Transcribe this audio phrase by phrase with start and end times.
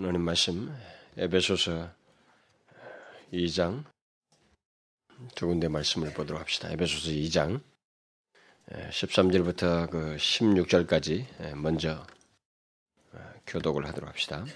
[0.00, 0.74] 하나님 말씀
[1.18, 1.90] 에베소서
[3.34, 3.84] 2장
[5.34, 6.70] 두 군데 말씀을 보도록 합시다.
[6.70, 7.60] 에베소서 2장
[8.70, 12.06] 13절부터 그 16절까지 먼저
[13.46, 14.46] 교독을 하도록 합시다.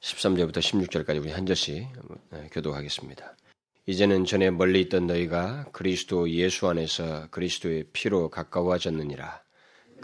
[0.00, 1.86] 13절부터 16절까지 우리 한 절씩
[2.50, 3.36] 교독하겠습니다.
[3.86, 9.43] 이제는 전에 멀리 있던 너희가 그리스도 예수 안에서 그리스도의 피로 가까워졌느니라.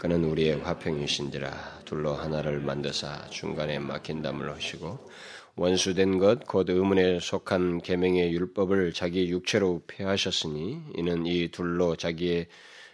[0.01, 4.97] 그는 우리의 화평이신지라 둘로 하나를 만드사 중간에 막힌 담을 하시고
[5.55, 12.47] 원수된 것 곧 의문에 속한 계명의 율법을 자기 육체로 폐하셨으니 이는 이 둘로 자기의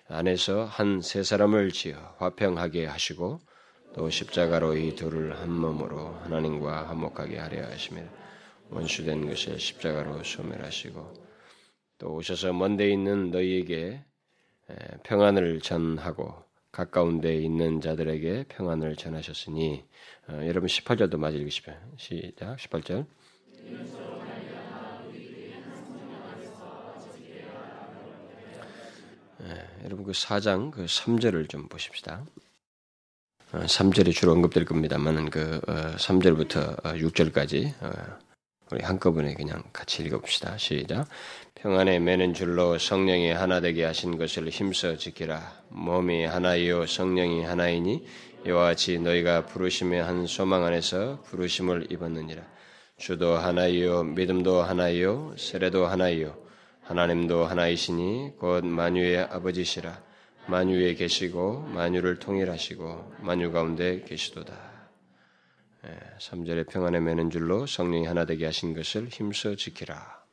[0.10, 3.40] 안에서 한 세 사람을 지어 화평하게 하시고
[3.96, 8.02] 또 십자가로 이 둘을 한 몸으로 하나님과 화목하게 하려 하시며
[8.70, 11.14] 원수된 것을 십자가로 소멸하시고
[12.00, 14.04] 또 오셔서 먼데 있는 너희에게
[15.04, 16.47] 평안을 전하고
[16.78, 19.84] 가까운 데 있는 자들에게 평안을 전하셨으니
[20.30, 21.74] 어, 여러분 18절도 마저 읽으시죠.
[21.98, 23.08] 시작 18절
[29.42, 32.24] 예, 여러분 그 4장 그 3절을 좀 보십시다.
[33.54, 37.74] 어, 3절이 주로 언급될 겁니다만은 그 어, 3절부터 6절까지
[38.72, 40.58] 우리 한꺼번에 그냥 같이 읽어봅시다.
[40.58, 41.08] 시작.
[41.68, 45.64] 평안에 매는 줄로 성령이 하나 되게 하신 것을 힘써 지키라.
[45.68, 48.06] 몸이 하나이요 성령이 하나이니
[48.48, 52.42] 이와 같이 너희가 부르심의 한 소망 안에서 부르심을 입었느니라.
[52.96, 56.38] 주도 하나이요 믿음도 하나이요 세례도 하나이요
[56.84, 60.02] 하나님도 하나이시니 곧 만유의 아버지시라.
[60.46, 64.58] 만유에 계시고 만유를 통일하시고 만유 가운데 계시도다.
[66.18, 70.27] 3절에 예, 평안에 매는 줄로 성령이 하나 되게 하신 것을 힘써 지키라.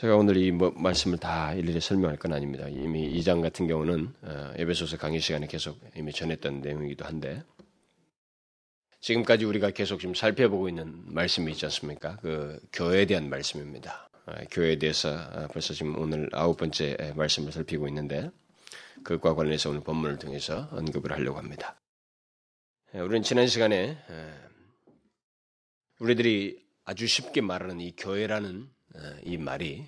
[0.00, 2.66] 제가 오늘 이 뭐, 말씀을 다 일일이 설명할 건 아닙니다.
[2.70, 7.44] 이미 2장 같은 경우는 어, 에베소서 강의 시간에 계속 이미 전했던 내용이기도 한데
[9.02, 12.16] 지금까지 우리가 계속 지금 살펴보고 있는 말씀이 있지 않습니까?
[12.22, 14.08] 그 교회에 대한 말씀입니다.
[14.24, 18.30] 어, 교회에 대해서 어, 벌써 지금 오늘 아홉 번째 말씀을 살피고 있는데
[19.04, 21.78] 그것과 관련해서 오늘 본문을 통해서 언급을 하려고 합니다.
[22.94, 24.34] 예, 우리는 지난 시간에 예,
[25.98, 28.66] 우리들이 아주 쉽게 말하는 이 교회라는
[28.96, 29.86] 예, 이 말이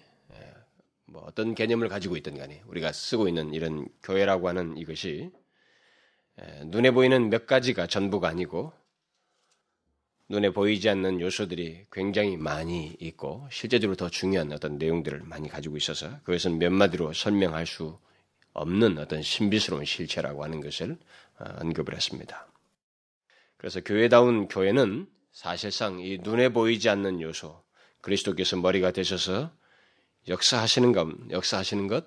[1.12, 5.30] 뭐 어떤 개념을 가지고 있든 간에 우리가 쓰고 있는 이런 교회라고 하는 이것이
[6.64, 8.72] 눈에 보이는 몇 가지가 전부가 아니고
[10.28, 16.18] 눈에 보이지 않는 요소들이 굉장히 많이 있고 실제적으로 더 중요한 어떤 내용들을 많이 가지고 있어서
[16.20, 17.98] 그것은 몇 마디로 설명할 수
[18.54, 20.96] 없는 어떤 신비스러운 실체라고 하는 것을
[21.38, 22.46] 어, 언급을 했습니다.
[23.58, 27.62] 그래서 교회다운 교회는 사실상 이 눈에 보이지 않는 요소,
[28.00, 29.50] 그리스도께서 머리가 되셔서
[30.28, 32.06] 역사하시는 것, 역사하시는 것,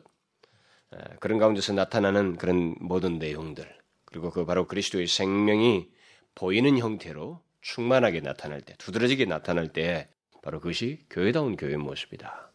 [1.20, 3.68] 그런 가운데서 나타나는 그런 모든 내용들,
[4.06, 5.90] 그리고 그 바로 그리스도의 생명이
[6.36, 10.10] 보이는 형태로 충만하게 나타날 때, 두드러지게 나타날 때,
[10.42, 12.52] 바로 그것이 교회다운 교회의 모습이다.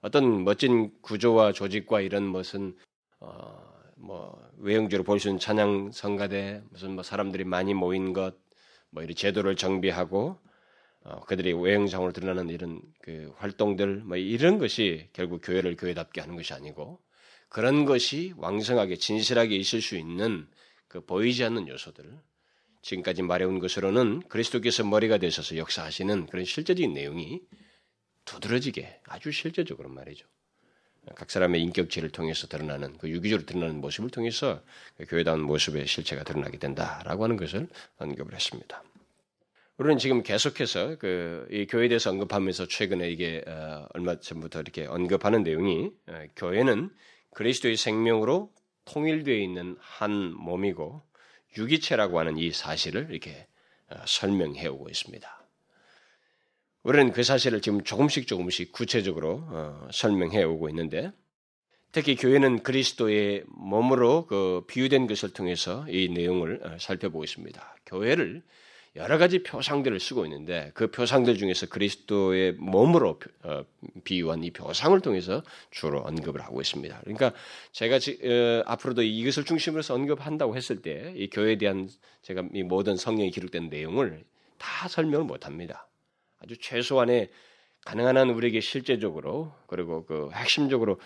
[0.00, 2.76] 어떤 멋진 구조와 조직과 이런 것은
[3.20, 3.60] 어,
[3.96, 8.36] 뭐 외형적으로 볼 수 있는 찬양 성가대 무슨 뭐 사람들이 많이 모인 것,
[8.90, 10.38] 뭐 이런 제도를 정비하고
[11.04, 16.52] 어, 그들이 외형상으로 드러나는 이런 그 활동들, 뭐 이런 것이 결국 교회를 교회답게 하는 것이
[16.52, 17.00] 아니고
[17.48, 20.46] 그런 것이 왕성하게 진실하게 있을 수 있는
[20.86, 22.18] 그 보이지 않는 요소들
[22.82, 27.40] 지금까지 말해온 것으로는 그리스도께서 머리가 되셔서 역사하시는 그런 실제적인 내용이
[28.24, 30.26] 두드러지게 아주 실제적으로 말이죠.
[31.14, 34.62] 각 사람의 인격체를 통해서 드러나는 그 유기적으로 드러나는 모습을 통해서
[34.96, 38.82] 그 교회다운 모습의 실체가 드러나게 된다라고 하는 것을 언급을 했습니다.
[39.78, 45.42] 우리는 지금 계속해서 그 이 교회에 대해서 언급하면서 최근에 이게 어, 얼마 전부터 이렇게 언급하는
[45.44, 46.90] 내용이 어, 교회는
[47.34, 48.52] 그리스도의 생명으로
[48.84, 51.02] 통일되어 있는 한 몸이고
[51.56, 53.46] 유기체라고 하는 이 사실을 이렇게
[53.90, 55.46] 어, 설명해 오고 있습니다.
[56.82, 61.12] 우리는 그 사실을 지금 조금씩 조금씩 구체적으로 어, 설명해 오고 있는데
[61.92, 67.76] 특히 교회는 그리스도의 몸으로 그 비유된 것을 통해서 이 내용을 어, 살펴보고 있습니다.
[67.86, 68.42] 교회를
[68.98, 73.64] 여러 가지 표상들을 쓰고 있는데 그 표상들 중에서 그리스도의 몸으로 어,
[74.04, 77.00] 비유한 이 표상을 통해서 주로 언급을 하고 있습니다.
[77.00, 77.32] 그러니까
[77.72, 81.88] 제가 지, 어, 앞으로도 이것을 중심으로 해서 언급한다고 했을 때 이 교회에 대한
[82.22, 84.24] 제가 이 모든 성경에 기록된 내용을
[84.58, 85.88] 다 설명을 못 합니다.
[86.40, 87.30] 아주 최소한의
[87.84, 91.00] 가능한 한 우리에게 실제적으로 그리고 그 핵심적으로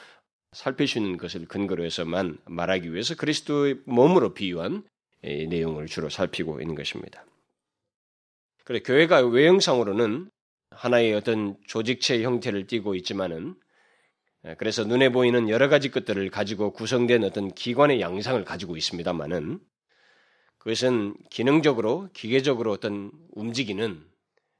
[0.52, 4.84] 살필 수 있는 것을 근거로 해서만 말하기 위해서 그리스도의 몸으로 비유한
[5.22, 7.24] 내용을 주로 살피고 있는 것입니다.
[8.72, 10.30] 그래 교회가 외형상으로는
[10.70, 13.54] 하나의 어떤 조직체 형태를 띠고 있지만은
[14.56, 19.60] 그래서 눈에 보이는 여러 가지 것들을 가지고 구성된 어떤 기관의 양상을 가지고 있습니다만은
[20.56, 24.02] 그것은 기능적으로 기계적으로 어떤 움직이는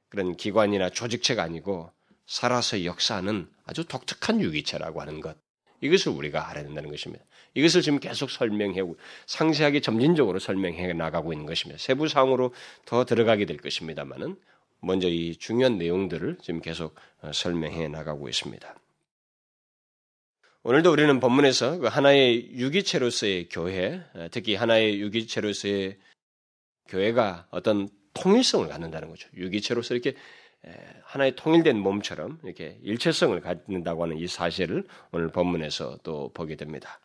[0.09, 1.91] 그런 기관이나 조직체가 아니고
[2.27, 5.37] 살아서 역사하는 아주 독특한 유기체라고 하는 것.
[5.81, 7.25] 이것을 우리가 알아야 된다는 것입니다.
[7.55, 8.81] 이것을 지금 계속 설명해
[9.25, 11.81] 상세하게 점진적으로 설명해 나가고 있는 것입니다.
[11.81, 12.53] 세부 사항으로
[12.85, 14.35] 더 들어가게 될 것입니다만은
[14.79, 18.75] 먼저 이 중요한 내용들을 지금 계속 어, 설명해 나가고 있습니다.
[20.63, 25.97] 오늘도 우리는 본문에서 그 하나의 유기체로서의 교회, 어, 특히 하나의 유기체로서의
[26.87, 29.29] 교회가 어떤 통일성을 갖는다는 거죠.
[29.35, 30.15] 유기체로서 이렇게
[31.03, 36.99] 하나의 통일된 몸처럼 이렇게 일체성을 갖는다고 하는 이 사실을 오늘 본문에서 또 보게 됩니다.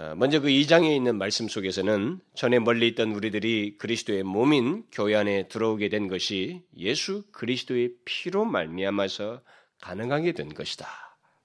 [0.00, 5.48] 어, 먼저 그 2장에 있는 말씀 속에서는 전에 멀리 있던 우리들이 그리스도의 몸인 교회 안에
[5.48, 9.42] 들어오게 된 것이 예수 그리스도의 피로 말미암아서
[9.82, 10.88] 가능하게 된 것이다.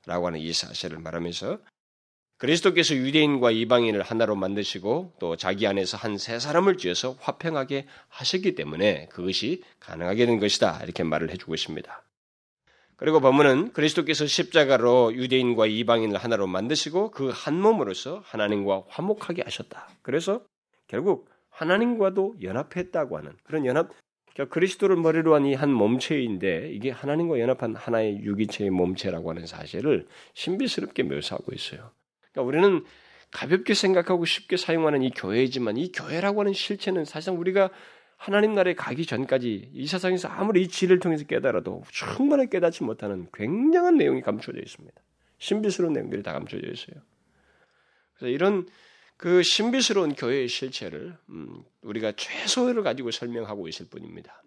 [0.06, 1.60] 라고 하는 이 사실을 말하면서
[2.38, 9.10] 그리스도께서 유대인과 이방인을 하나로 만드시고 또 자기 안에서 한 세 사람을 지어서 화평하게 하셨기 때문에
[9.10, 10.80] 그것이 가능하게 된 것이다.
[10.84, 12.04] 이렇게 말을 해주고 있습니다.
[12.98, 19.90] 그리고 본문은 그리스도께서 십자가로 유대인과 이방인을 하나로 만드시고 그 한 몸으로서 하나님과 화목하게 하셨다.
[20.02, 20.42] 그래서
[20.88, 23.90] 결국 하나님과도 연합했다고 하는 그런 연합,
[24.34, 30.08] 그러니까 그리스도를 머리로 한 이 한 몸체인데 이게 하나님과 연합한 하나의 유기체의 몸체라고 하는 사실을
[30.34, 31.92] 신비스럽게 묘사하고 있어요.
[32.32, 32.84] 그러니까 우리는
[33.32, 37.70] 가볍게 생각하고 쉽게 사용하는 이 교회이지만 이 교회라고 하는 실체는 사실상 우리가
[38.18, 43.98] 하나님 나라에 가기 전까지 이 세상에서 아무리 이 지를 통해서 깨달아도 충분히 깨닫지 못하는 굉장한
[43.98, 45.02] 내용이 감춰져 있습니다.
[45.38, 47.02] 신비스러운 내용들이 다 감춰져 있어요.
[48.14, 48.68] 그래서 이런
[49.18, 54.44] 그 신비스러운 교회의 실체를 음, 우리가 최소를 가지고 설명하고 있을 뿐입니다.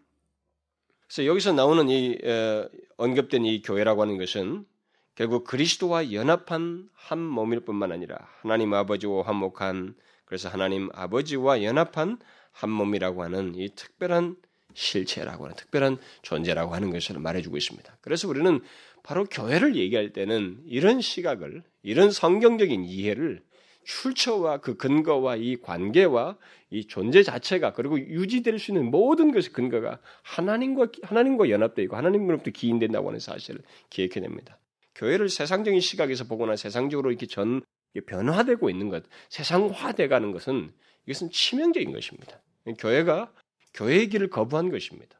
[1.07, 4.67] 그래서 여기서 나오는 이 어, 언급된 이 교회라고 하는 것은
[5.15, 12.19] 결국 그리스도와 연합한 한 몸일 뿐만 아니라 하나님 아버지와 화목한 그래서 하나님 아버지와 연합한
[12.59, 14.37] 한 몸이라고 하는 이 특별한
[14.75, 17.99] 실체라고 하는 특별한 존재라고 하는 것을 말해주고 있습니다.
[18.01, 18.61] 그래서 우리는
[19.05, 23.43] 바로 교회를 얘기할 때는 이런 시각을 이런 성경적인 이해를
[23.85, 26.37] 출처와 그 근거와 이 관계와
[26.71, 32.51] 이 존재 자체가 그리고 유지될 수 있는 모든 것의 근거가 하나님과 하나님과 연합되어 있고 하나님으로부터
[32.51, 34.59] 기인된다고 하는 사실을 기억해냅니다.
[34.97, 37.63] 교회를 세상적인 시각에서 보거나 세상적으로 이렇게 전
[38.07, 40.73] 변화되고 있는 것, 세상화돼가는 것은
[41.07, 42.43] 이것은 치명적인 것입니다.
[42.79, 43.33] 교회가
[43.75, 45.19] 교회의 길을 거부한 것입니다.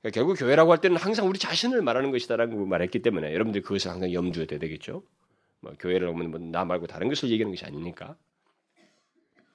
[0.00, 4.12] 그러니까 결국 교회라고 할 때는 항상 우리 자신을 말하는 것이다라고 말했기 때문에 여러분들이 그것을 항상
[4.12, 5.02] 염두에 둬야 되겠죠.
[5.60, 8.16] 뭐 교회를 보면 뭐나 말고 다른 것을 얘기하는 것이 아니니까.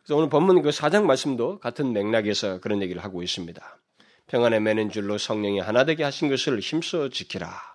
[0.03, 3.79] 그래서 오늘 본문 그 사장 말씀도 같은 맥락에서 그런 얘기를 하고 있습니다.
[4.27, 7.73] 평안에 매는 줄로 성령이 하나 되게 하신 것을 힘써 지키라.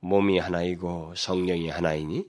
[0.00, 2.26] 몸이 하나이고 성령이 하나이니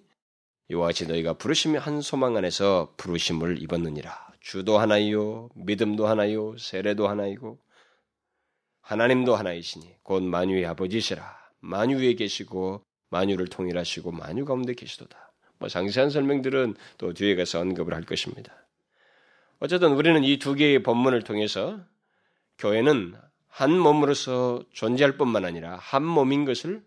[0.69, 4.27] 이와 같이 너희가 부르심이 한 소망 안에서 부르심을 입었느니라.
[4.39, 7.59] 주도 하나이요, 믿음도 하나요, 세례도 하나이고
[8.81, 11.37] 하나님도 하나이시니 곧 만유의 아버지시라.
[11.59, 15.33] 만유에 계시고 만유를 통일하시고 만유 가운데 계시도다.
[15.59, 18.53] 뭐 상세한 설명들은 또 뒤에 가서 언급을 할 것입니다.
[19.59, 21.79] 어쨌든 우리는 이 두 개의 본문을 통해서
[22.59, 23.15] 교회는
[23.47, 26.83] 한 몸으로서 존재할 뿐만 아니라 한 몸인 것을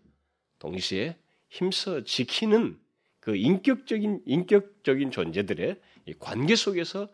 [0.59, 1.17] 동시에
[1.49, 2.79] 힘써 지키는
[3.21, 5.79] 그 인격적인 인격적인 존재들의
[6.19, 7.07] 관계 속에서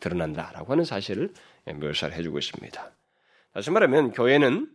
[0.00, 1.32] 드러난다라고 하는 사실을
[1.66, 2.92] 묘사를 해주고 있습니다.
[3.54, 4.70] 다시 말하면 교회는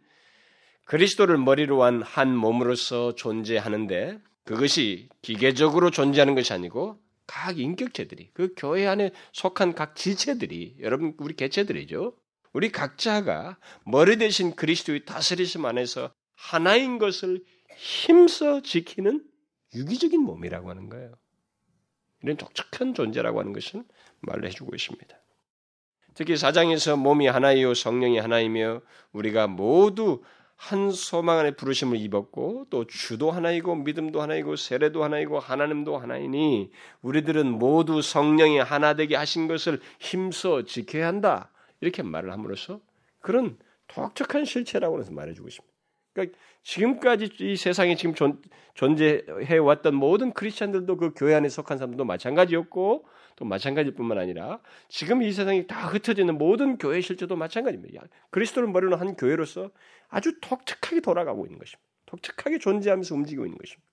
[0.86, 6.98] 그리스도를 머리로 한 한 몸으로서 존재하는데 그것이 기계적으로 존재하는 것이 아니고
[7.28, 12.16] 각 인격체들이 그 교회 안에 속한 각 지체들이 여러분 우리 개체들이죠.
[12.54, 17.44] 우리 각자가 머리 대신 그리스도의 다스리심 안에서 하나인 것을
[17.76, 19.24] 힘써 지키는
[19.74, 21.14] 유기적인 몸이라고 하는 거예요.
[22.24, 23.84] 이런 독특한 존재라고 하는 것을
[24.22, 25.18] 말을 해주고 있습니다.
[26.14, 28.82] 특히 사장에서 몸이 하나이요 성령이 하나이며
[29.12, 30.24] 우리가 모두
[30.56, 36.72] 한 소망 안에 부르심을 입었고 또 주도 하나이고 믿음도 하나이고 세례도 하나이고 하나님도 하나이니
[37.02, 41.52] 우리들은 모두 성령이 하나 되게 하신 것을 힘써 지켜야 한다.
[41.80, 42.82] 이렇게 말을 함으로써
[43.20, 45.77] 그런 독특한 실체라고 해서 말해주고 있습니다.
[46.18, 48.42] 그러니까 지금까지 이 세상에 지금 존,
[48.74, 53.06] 존재해 왔던 모든 크리스천들도 그 교회 안에 속한 사람도 마찬가지였고
[53.36, 54.60] 또 마찬가지일 뿐만 아니라
[54.90, 58.02] 지금 이 세상이 다 흩어지는 모든 교회 실체도 마찬가지입니다.
[58.32, 59.70] 그리스도를 머리로 한 교회로서
[60.08, 61.88] 아주 독특하게 돌아가고 있는 것입니다.
[62.08, 63.88] 독특하게 존재하면서 움직이고 있는 것입니다.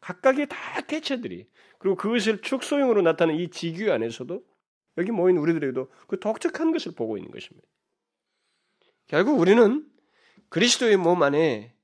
[0.00, 1.46] 각각의 다 개체들이
[1.78, 4.42] 그리고 그것을 축소형으로 나타나는 이 지교회 안에서도
[4.96, 7.66] 여기 모인 우리들에게도 그 독특한 것을 보고 있는 것입니다.
[9.06, 9.84] 결국 우리는
[10.54, 11.74] 그리스도의 몸 안에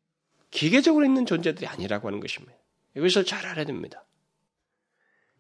[0.53, 2.57] 기계적으로 있는 존재들이 아니라고 하는 것입니다.
[2.97, 4.05] 이것을 잘 알아야 됩니다.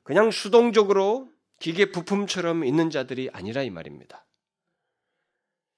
[0.02, 4.26] 그냥 수동적으로 기계 부품처럼 있는 자들이 아니라 이 말입니다.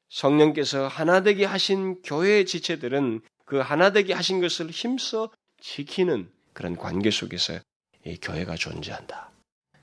[0.09, 5.31] 성령께서 하나되게 하신 교회의 지체들은 그 하나되게 하신 것을 힘써
[5.61, 7.61] 지키는 그런 관계 속에서
[8.07, 9.31] 이 교회가 존재한다.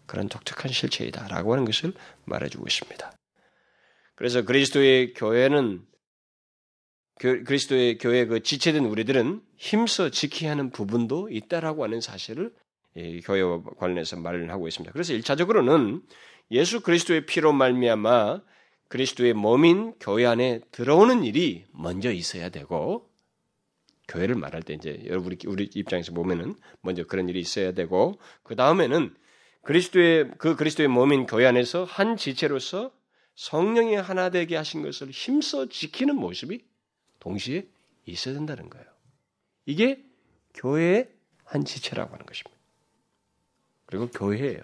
[0.08, 1.94] 그런 독특한 실체이다라고 하는 것을
[2.26, 3.12] 말해주고 있습니다.
[4.16, 5.88] 그래서 그리스도의 교회는
[7.20, 12.54] 그리스도의 교회 그 지체된 우리들은 힘써 지켜야 하는 부분도 있다라고 하는 사실을
[13.26, 14.92] 교회와 관련해서 말을 하고 있습니다.
[14.94, 16.02] 그래서 일차적으로는
[16.52, 18.42] 예수 그리스도의 피로 말미암아
[18.88, 23.10] 그리스도의 몸인 교회 안에 들어오는 일이 먼저 있어야 되고
[24.08, 29.14] 교회를 말할 때 이제 여러분 우리 입장에서 보면은 먼저 그런 일이 있어야 되고 그 다음에는
[29.64, 32.92] 그리스도의 그 그리스도의 몸인 교회 안에서 한 지체로서
[33.36, 36.69] 성령이 하나 되게 하신 것을 힘써 지키는 모습이
[37.20, 37.68] 동시에
[38.06, 38.86] 있어야 된다는 거예요.
[39.66, 40.04] 이게
[40.54, 41.10] 교회의
[41.44, 42.58] 한 지체라고 하는 것입니다.
[43.86, 44.62] 그리고 교회예요.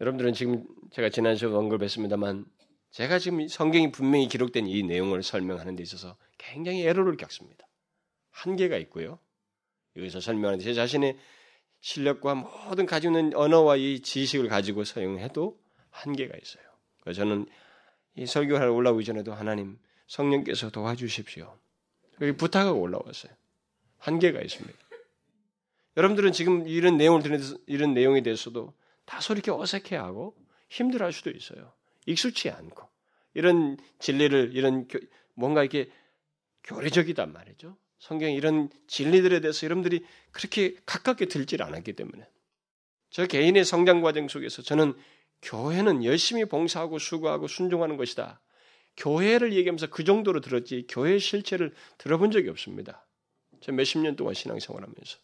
[0.00, 2.46] 여러분들은 지금 제가 지난 시간에 언급했습니다만
[2.90, 7.66] 제가 지금 성경이 분명히 기록된 이 내용을 설명하는 데 있어서 굉장히 애로를 겪습니다.
[8.30, 9.18] 한계가 있고요.
[9.96, 11.16] 여기서 설명하는 제 자신의
[11.80, 16.64] 실력과 모든 가지고 있는 언어와 이 지식을 가지고 사용해도 한계가 있어요.
[17.02, 17.46] 그래서 저는
[18.16, 21.56] 이 설교하러 올라오기 전에도 하나님 성령께서 도와주십시오.
[22.20, 23.32] 여기 부탁하고 올라왔어요.
[23.98, 24.78] 한계가 있습니다.
[25.96, 30.36] 여러분들은 지금 이런 내용을 들으 이런 내용에 대해서도 다소 이렇게 어색해하고
[30.68, 31.72] 힘들어할 수도 있어요.
[32.06, 32.88] 익숙치 않고
[33.34, 34.88] 이런 진리를 이런
[35.34, 35.90] 뭔가 이렇게
[36.64, 37.76] 교리적이단 말이죠.
[37.98, 42.28] 성경 이런 진리들에 대해서 여러분들이 그렇게 가깝게 들질 않았기 때문에
[43.10, 44.94] 저 개인의 성장 과정 속에서 저는
[45.42, 48.40] 교회는 열심히 봉사하고 수고하고 순종하는 것이다.
[48.96, 53.06] 교회를 얘기하면서 그 정도로 들었지 교회 실체를 들어본 적이 없습니다.
[53.60, 55.18] 저 몇십 년 동안 신앙생활하면서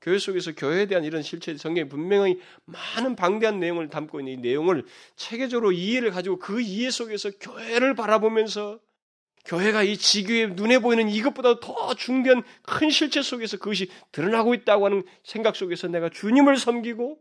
[0.00, 4.84] 교회 속에서 교회에 대한 이런 실체 성경이 분명히 많은 방대한 내용을 담고 있는 이 내용을
[5.14, 8.80] 체계적으로 이해를 가지고 그 이해 속에서 교회를 바라보면서
[9.44, 15.04] 교회가 이 지교의 눈에 보이는 이것보다 더 중대한 큰 실체 속에서 그것이 드러나고 있다고 하는
[15.24, 17.18] 생각 속에서 내가 주님을 섬기고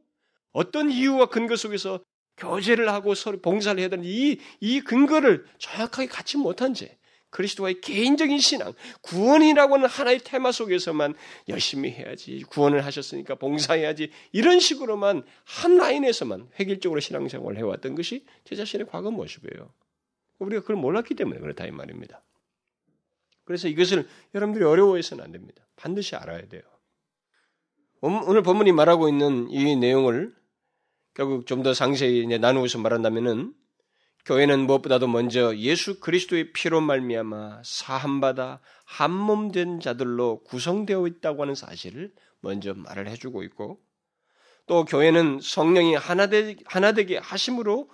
[0.51, 2.03] 어떤 이유와 근거 속에서
[2.41, 6.97] 교제를 하고 서로 봉사를 해야 되는 이, 이 근거를 정확하게 갖지 못한 채
[7.29, 11.13] 그리스도와의 개인적인 신앙, 구원이라고 하는 하나의 테마 속에서만
[11.47, 18.87] 열심히 해야지, 구원을 하셨으니까 봉사해야지, 이런 식으로만 한 라인에서만 획일적으로 신앙생활을 해왔던 것이 제 자신의
[18.87, 19.71] 과거 모습이에요.
[20.39, 22.21] 우리가 그걸 몰랐기 때문에 그렇다 이 말입니다.
[23.45, 25.65] 그래서 이것을 여러분들이 어려워해서는 안 됩니다.
[25.77, 26.61] 반드시 알아야 돼요.
[28.01, 30.33] 오늘 본문이 말하고 있는 이 내용을
[31.13, 33.53] 결국 좀 더 상세히 나누어서 말한다면은
[34.25, 41.55] 교회는 무엇보다도 먼저 예수 그리스도의 피로 말미암아 사함받아 한 몸 된 자들로 구성되어 있다고 하는
[41.55, 43.81] 사실을 먼저 말을 해주고 있고
[44.67, 47.89] 또 교회는 성령이 하나, 되, 하나 되게 하심으로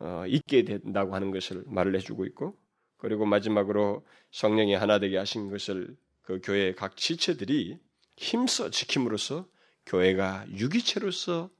[0.00, 2.56] 어, 있게 된다고 하는 것을 말을 해주고 있고
[2.98, 7.78] 그리고 마지막으로 성령이 하나 되게 하신 것을 그 교회의 각 지체들이
[8.16, 9.46] 힘써 지킴으로써
[9.86, 11.50] 교회가 유기체로서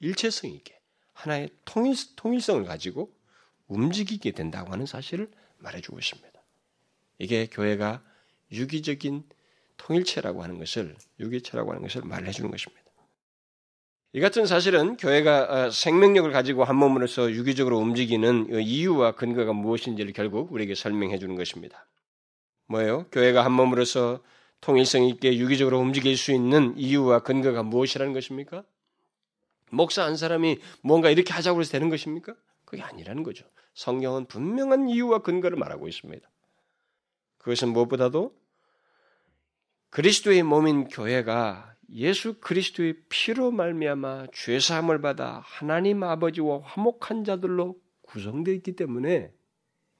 [0.00, 0.78] 일체성 있게
[1.12, 3.12] 하나의 통일, 통일성을 가지고
[3.68, 6.42] 움직이게 된다고 하는 사실을 말해주고 있습니다.
[7.18, 8.02] 이게 교회가
[8.52, 9.24] 유기적인
[9.76, 12.84] 통일체라고 하는 것을 유기체라고 하는 것을 말해주는 것입니다.
[14.12, 20.12] 이 같은 사실은 교회가 어, 생명력을 가지고 한 몸으로서 유기적으로 움직이는 그 이유와 근거가 무엇인지를
[20.12, 21.88] 결국 우리에게 설명해 주는 것입니다.
[22.66, 23.06] 뭐예요?
[23.10, 24.22] 교회가 한 몸으로서
[24.60, 28.64] 통일성 있게 유기적으로 움직일 수 있는 이유와 근거가 무엇이라는 것입니까?
[29.74, 32.34] 목사 한 사람이 뭔가 이렇게 하자고 해서 되는 것입니까?
[32.64, 33.44] 그게 아니라는 거죠.
[33.74, 36.28] 성경은 분명한 이유와 근거를 말하고 있습니다.
[37.38, 38.34] 그것은 무엇보다도
[39.90, 48.54] 그리스도의 몸인 교회가 예수 그리스도의 피로 말미암아 죄 사함을 받아 하나님 아버지와 화목한 자들로 구성되어
[48.54, 49.32] 있기 때문에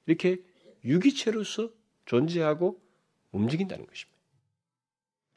[0.05, 0.41] 이렇게
[0.83, 1.69] 유기체로서
[2.05, 2.81] 존재하고
[3.31, 4.14] 움직인다는 것입니다.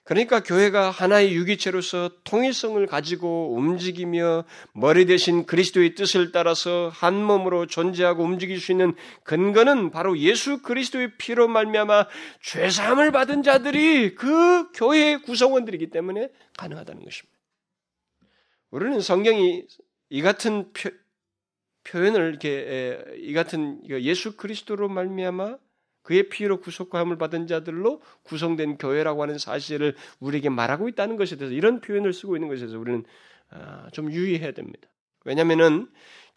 [0.09, 8.25] 그러니까 교회가 하나의 유기체로서 통일성을 가지고 움직이며 머리 대신 그리스도의 뜻을 따라서 한 몸으로 존재하고
[8.25, 12.07] 움직일 수 있는 근거는 바로 예수 그리스도의 피로 말미암아
[12.41, 17.39] 죄 사함을 받은 자들이 그 교회의 구성원들이기 때문에 가능하다는 것입니다.
[18.71, 19.67] 우리는 성경이
[20.09, 20.89] 이 같은 표,
[21.85, 25.59] 현을 이렇게 이 같은 예수 그리스도로 말미암아
[26.09, 31.83] 그의 피로 구속함을 받은 자들로 구성된 교회라고 하는 사실을 우리에게 말하고 있다는 것에 대해서 이런
[31.83, 33.05] 표현을 쓰고 있는 것에 대해서 우리는
[33.51, 34.89] 아, 좀 유의해야 됩니다.
[35.27, 35.87] 왜냐하면은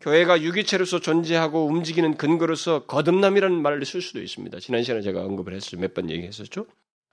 [0.01, 4.59] 교회가 유기체로서 존재하고 움직이는 근거로서 거듭남이라는 말을 쓸 수도 있습니다.
[4.59, 5.77] 지난 시간에 제가 언급을 했었죠.
[5.77, 6.65] 몇번 얘기했었죠.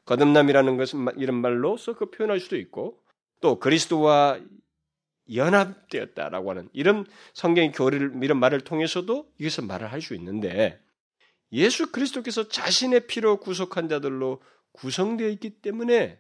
[0.07, 2.99] 거듭남이라는 것은 이런 말로서 그 표현할 수도 있고
[3.41, 4.41] 또 그리스도와
[5.33, 10.81] 연합되었다라고 하는 이런 성경의 교리를 이런 말을 통해서도 이것을 말을 할 수 있는데
[11.53, 16.19] 예수 그리스도께서 자신의 피로 구속한 자들로 구성되어 있기 때문에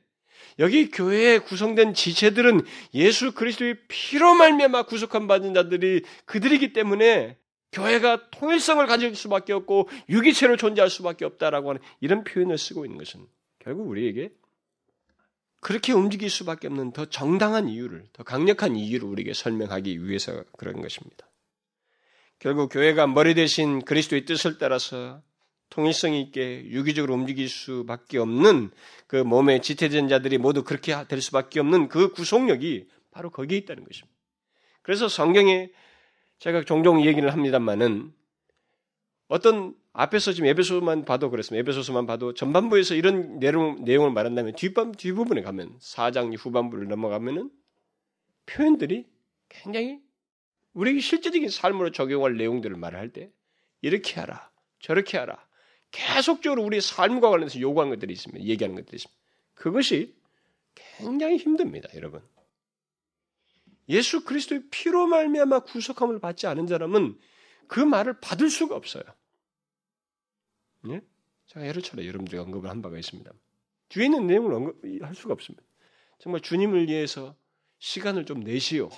[0.58, 2.62] 여기 교회에 구성된 지체들은
[2.94, 7.38] 예수 그리스도의 피로 말미암아 구속한 받은 자들이 그들이기 때문에
[7.72, 13.26] 교회가 통일성을 가질 수밖에 없고 유기체로 존재할 수밖에 없다라고 하는 이런 표현을 쓰고 있는 것은
[13.58, 14.30] 결국 우리에게
[15.60, 21.28] 그렇게 움직일 수밖에 없는 더 정당한 이유를, 더 강력한 이유를 우리에게 설명하기 위해서 그런 것입니다.
[22.38, 25.22] 결국 교회가 머리 대신 그리스도의 뜻을 따라서
[25.70, 28.70] 통일성 있게 유기적으로 움직일 수밖에 없는
[29.06, 34.16] 그 몸의 지태된 자들이 모두 그렇게 될 수밖에 없는 그 구속력이 바로 거기에 있다는 것입니다.
[34.82, 35.70] 그래서 성경에
[36.38, 38.12] 제가 종종 얘기를 합니다만은
[39.26, 41.60] 어떤 앞에서 지금 에베소만 봐도 그렇습니다.
[41.60, 47.50] 에베소서만 봐도 전반부에서 이런 내용, 내용을 말한다면 뒷반, 뒷부분에 가면 사장 후반부를 넘어가면은
[48.46, 49.06] 표현들이
[49.48, 50.00] 굉장히
[50.78, 53.32] 우리에게 실제적인 삶으로 적용할 내용들을 말할 때
[53.80, 55.44] 이렇게 하라, 저렇게 하라.
[55.90, 58.44] 계속적으로 우리의 삶과 관련해서 요구하는 것들이 있습니다.
[58.44, 59.20] 얘기하는 것들이 있습니다.
[59.54, 60.14] 그것이
[60.76, 62.22] 굉장히 힘듭니다, 여러분.
[63.88, 67.18] 예수 그리스도의 피로 말미암아 구속함을 받지 않은 사람은
[67.66, 69.02] 그 말을 받을 수가 없어요.
[70.90, 71.00] 예?
[71.46, 73.32] 제가 여러 차례 여러분들이 언급을 한 바가 있습니다.
[73.88, 75.64] 뒤에 있는 내용을 언급할 수가 없습니다.
[76.20, 77.34] 정말 주님을 위해서
[77.78, 78.90] 시간을 좀 내시오.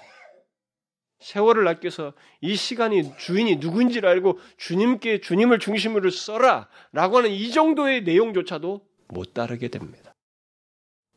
[1.21, 8.03] 세월을 아껴서 이 시간이 주인이 누구인지를 알고 주님께 주님을 중심으로 써라 라고 하는 이 정도의
[8.05, 10.15] 내용조차도 못 따르게 됩니다.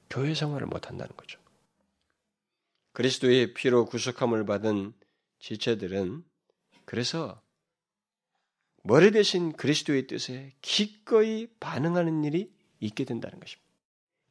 [0.10, 1.40] 교회 생활을 못 한다는 거죠.
[2.92, 4.94] 그리스도의 피로 구속함을 받은
[5.40, 6.24] 지체들은
[6.86, 7.42] 그래서
[8.84, 13.64] 머리 대신 그리스도의 뜻에 기꺼이 반응하는 일이 있게 된다는 것입니다.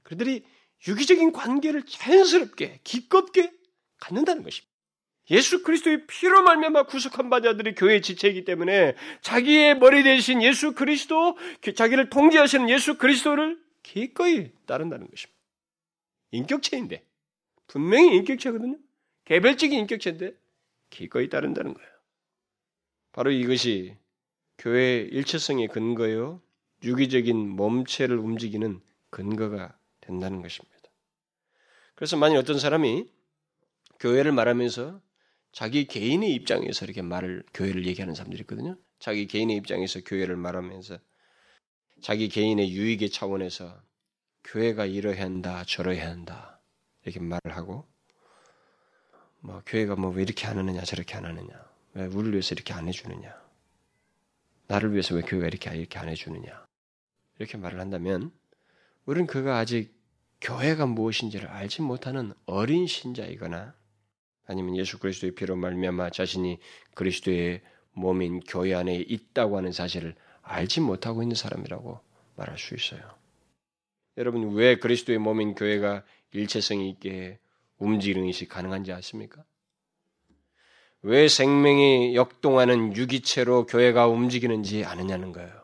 [0.03, 0.45] 그들이
[0.87, 3.53] 유기적인 관계를 자연스럽게 기껍게
[3.99, 4.72] 갖는다는 것입니다.
[5.31, 11.37] 예수 그리스도의 피로 말미암아 구속한 바자들이 교회 지체이기 때문에 자기의 머리 대신 예수 그리스도,
[11.75, 15.41] 자기를 통제하시는 예수 그리스도를 기꺼이 따른다는 것입니다.
[16.33, 17.05] 인격체인데
[17.69, 18.79] 분명히 인격체거든요.
[19.25, 20.35] 개별적인 인격체인데
[20.91, 21.89] 기꺼이 따른다는 거예요.
[23.13, 23.97] 바로 이것이
[24.59, 26.41] 교회의 일체성의 근거요,
[26.83, 28.81] 유기적인 몸체를 움직이는
[29.11, 30.73] 근거가 된다는 것입니다.
[31.95, 33.07] 그래서 만약 어떤 사람이
[34.01, 35.01] 교회를 말하면서
[35.53, 38.77] 자기 개인의 입장에서 이렇게 말을 교회를 얘기하는 사람들이 있거든요.
[38.99, 40.99] 자기 개인의 입장에서 교회를 말하면서
[42.01, 43.81] 자기 개인의 유익의 차원에서
[44.45, 46.61] 교회가 이러해야 한다, 저러해야 한다
[47.05, 47.87] 이렇게 말을 하고
[49.41, 51.49] 뭐 교회가 뭐 왜 이렇게 안 하느냐, 저렇게 안 하느냐,
[51.95, 53.35] 왜 우리를 위해서 이렇게 안 해주느냐,
[54.69, 56.65] 나를 위해서 왜 교회가 이렇게 이렇게 안 해주느냐
[57.39, 58.33] 이렇게 말을 한다면
[59.05, 59.95] 우리는 그가 아직
[60.41, 63.75] 교회가 무엇인지를 알지 못하는 어린 신자이거나
[64.47, 66.59] 아니면 예수 그리스도의 피로 말미암아 자신이
[66.95, 72.01] 그리스도의 몸인 교회 안에 있다고 하는 사실을 알지 못하고 있는 사람이라고
[72.37, 73.01] 말할 수 있어요.
[74.17, 77.39] 여러분 왜 그리스도의 몸인 교회가 일체성이 있게
[77.79, 79.45] 움직이는 것이 가능한지 아십니까?
[81.03, 85.63] 왜 생명이 역동하는 유기체로 교회가 움직이는지 아느냐는 거예요.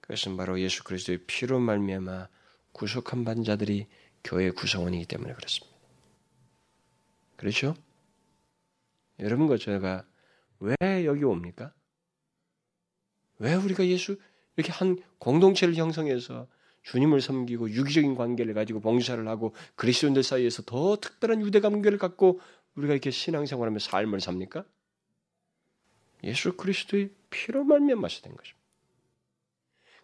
[0.00, 2.28] 그것은 바로 예수 그리스도의 피로 말미암아
[2.72, 3.86] 구속한 반 자들이
[4.22, 5.73] 교회 구성원이기 때문에 그렇습니다.
[7.44, 7.74] 그렇죠?
[9.18, 10.06] 여러분과 제가
[10.60, 11.74] 왜 여기 옵니까?
[13.36, 14.18] 왜 우리가 예수
[14.56, 16.48] 이렇게 한 공동체를 형성해서
[16.84, 22.40] 주님을 섬기고 유기적인 관계를 가지고 봉사를 하고 그리스도인들 사이에서 더 특별한 유대 관계를 갖고
[22.76, 24.64] 우리가 이렇게 신앙생활하며 삶을 삽니까?
[26.22, 28.64] 예수 그리스도의 피로 말미암아서 된 것입니다.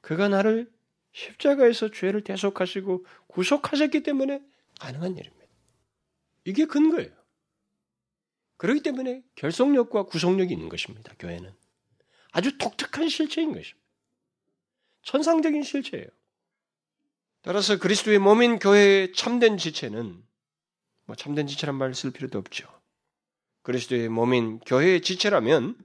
[0.02, 0.70] 그가 나를
[1.12, 4.42] 십자가에서 죄를 대속하시고 구속하셨기 때문에
[4.78, 5.46] 가능한 일입니다.
[6.44, 7.19] 이게 근거예요.
[8.60, 11.14] 그렇기 때문에 결속력과 구속력이 있는 것입니다.
[11.18, 11.50] 교회는
[12.30, 13.88] 아주 독특한 실체인 것입니다.
[15.02, 16.06] 천상적인 실체예요.
[17.40, 20.22] 따라서 그리스도의 몸인 교회의 참된 지체는
[21.06, 22.68] 뭐 참된 지체란 말 쓸 필요도 없죠.
[23.62, 25.78] 그리스도의 몸인 교회의 지체라면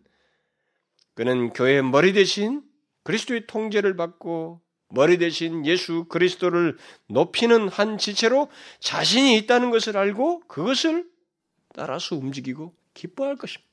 [1.13, 2.61] 그는 교회의 머리 대신
[3.03, 8.49] 그리스도의 통제를 받고 머리 대신 예수 그리스도를 높이는 한 지체로
[8.81, 11.14] 자신이 있다는 것을 알고 그것을
[11.75, 13.69] 따라서 움직이고 기뻐할 것입니다.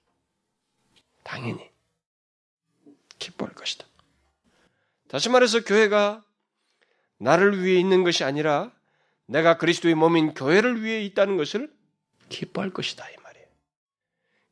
[1.22, 1.70] 당연히
[3.20, 3.86] 기뻐할 것이다.
[5.08, 6.24] 다시 말해서 교회가
[7.18, 8.72] 나를 위해 있는 것이 아니라
[9.26, 11.72] 내가 그리스도의 몸인 교회를 위해 있다는 것을
[12.28, 13.46] 기뻐할 것이다 이 말이에요.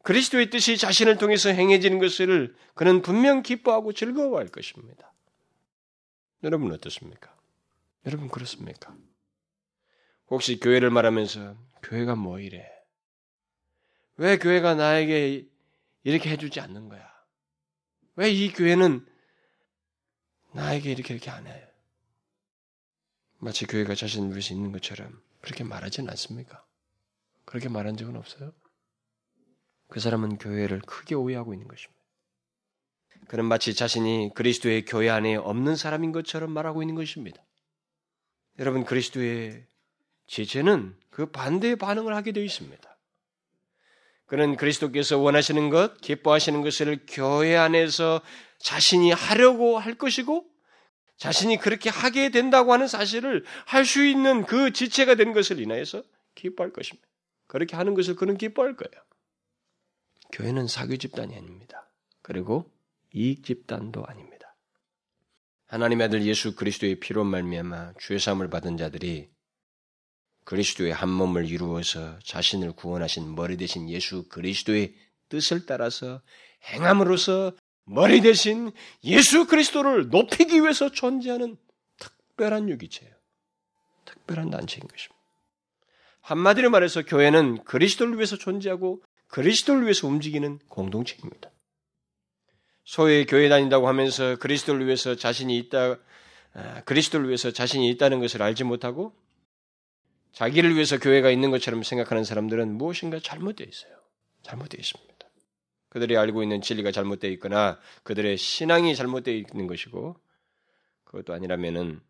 [0.04, 5.12] 그리스도의 뜻이 자신을 통해서 행해지는 것을 그는 분명 기뻐하고 즐거워할 것입니다.
[6.44, 7.34] 여러분 어떻습니까?
[8.06, 8.94] 여러분 그렇습니까?
[10.28, 12.79] 혹시 교회를 말하면서 교회가 뭐 이래?
[14.20, 15.48] 왜 교회가 나에게
[16.02, 17.10] 이렇게 해주지 않는 거야?
[18.16, 19.06] 왜 이 교회는
[20.52, 21.66] 나에게 이렇게 이렇게 안 해요?
[23.38, 26.62] 마치 교회가 자신 위해서 있는 것처럼 그렇게 말하지는 않습니까?
[27.46, 28.52] 그렇게 말한 적은 없어요?
[29.88, 31.98] 그 사람은 교회를 크게 오해하고 있는 것입니다.
[33.26, 37.42] 그는 마치 자신이 그리스도의 교회 안에 없는 사람인 것처럼 말하고 있는 것입니다.
[38.58, 39.66] 여러분, 그리스도의
[40.26, 42.89] 지체는 그 반대의 반응을 하게 되어 있습니다.
[44.30, 48.20] 그는 그리스도께서 원하시는 것, 기뻐하시는 것을 교회 안에서
[48.60, 50.46] 자신이 하려고 할 것이고,
[51.16, 56.04] 자신이 그렇게 하게 된다고 하는 사실을 할 수 있는 그 지체가 된 것을 인하여서
[56.36, 57.08] 기뻐할 것입니다.
[57.48, 59.04] 그렇게 하는 것을 그는 기뻐할 거예요.
[60.30, 61.90] 교회는 사교 집단이 아닙니다.
[62.22, 62.70] 그리고
[63.12, 64.54] 이익 집단도 아닙니다.
[65.66, 69.28] 하나님의 아들 예수 그리스도의 피로 말미암아 죄 사함을 받은 자들이
[70.50, 74.96] 그리스도의 한 몸을 이루어서 자신을 구원하신 머리 대신 예수 그리스도의
[75.28, 76.22] 뜻을 따라서
[76.64, 77.52] 행함으로써
[77.84, 78.72] 머리 대신
[79.04, 81.56] 예수 그리스도를 높이기 위해서 존재하는
[82.00, 83.14] 특별한 유기체예요.
[84.04, 85.14] 특별한 단체인 것입니다.
[86.22, 91.48] 한마디로 말해서 교회는 그리스도를 위해서 존재하고 그리스도를 위해서 움직이는 공동체입니다.
[92.82, 95.96] 소위 교회 다닌다고 하면서 그리스도를 위해서 자신이 있다,
[96.54, 99.19] 아, 그리스도를 위해서 자신이 있다는 것을 알지 못하고
[100.32, 103.92] 자기를 위해서 교회가 있는 것처럼 생각하는 사람들은 무엇인가 잘못되어 있어요.
[104.42, 105.10] 잘못되어 있습니다.
[105.88, 110.16] 그들이 알고 있는 진리가 잘못되어 있거나 그들의 신앙이 잘못되어 있는 것이고
[111.04, 112.00] 그것도 아니라면은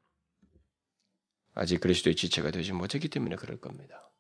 [1.55, 4.11] 아직 그리스도의 지체가 되지 못했기 때문에 그럴 겁니다.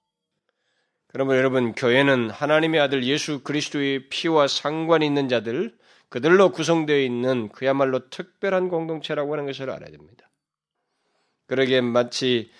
[1.09, 5.77] 그러면 여러분 교회는 하나님의 아들 예수 그리스도의 피와 상관이 있는 자들
[6.09, 10.31] 그들로 구성되어 있는 그야말로 특별한 공동체라고 하는 것을 알아야 됩니다.
[11.47, 12.51] 그러기에 마치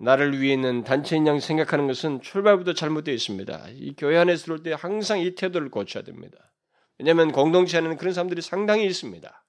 [0.00, 3.68] 나를 위해 있는 단체인 양 생각하는 것은 출발부터 잘못되어 있습니다.
[3.74, 6.52] 이 교회 안에 들어올 때 항상 이 태도를 고쳐야 됩니다.
[6.98, 9.44] 왜냐하면 공동체 안에는 그런 사람들이 상당히 있습니다.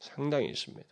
[0.00, 0.88] 상당히 있습니다.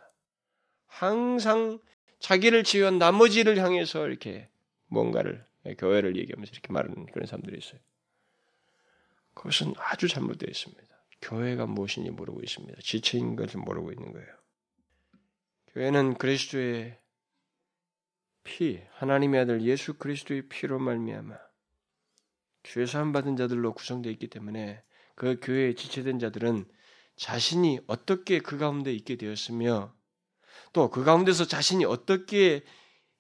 [0.87, 1.79] 항상
[2.18, 4.51] 자기를 지원 나머지를 향해서 이렇게
[4.88, 5.42] 뭔가를
[5.79, 7.81] 교회를 얘기하면서 이렇게 말하는 그런 사람들이 있어요.
[9.33, 10.83] 그것은 아주 잘못되어 있습니다.
[11.22, 12.81] 교회가 무엇인지 모르고 있습니다.
[12.83, 14.29] 지체인 것을 모르고 있는 거예요.
[15.68, 16.99] 교회는 그리스도의
[18.47, 21.37] 피, 하나님의 아들 예수 그리스도의 피로 말미암아
[22.63, 24.83] 죄 사함 받은 자들로 구성되어 있기 때문에
[25.17, 26.65] 그 교회에 지체된 자들은
[27.17, 29.93] 자신이 어떻게 그 가운데 있게 되었으며
[30.73, 32.65] 또 그 가운데서 자신이 어떻게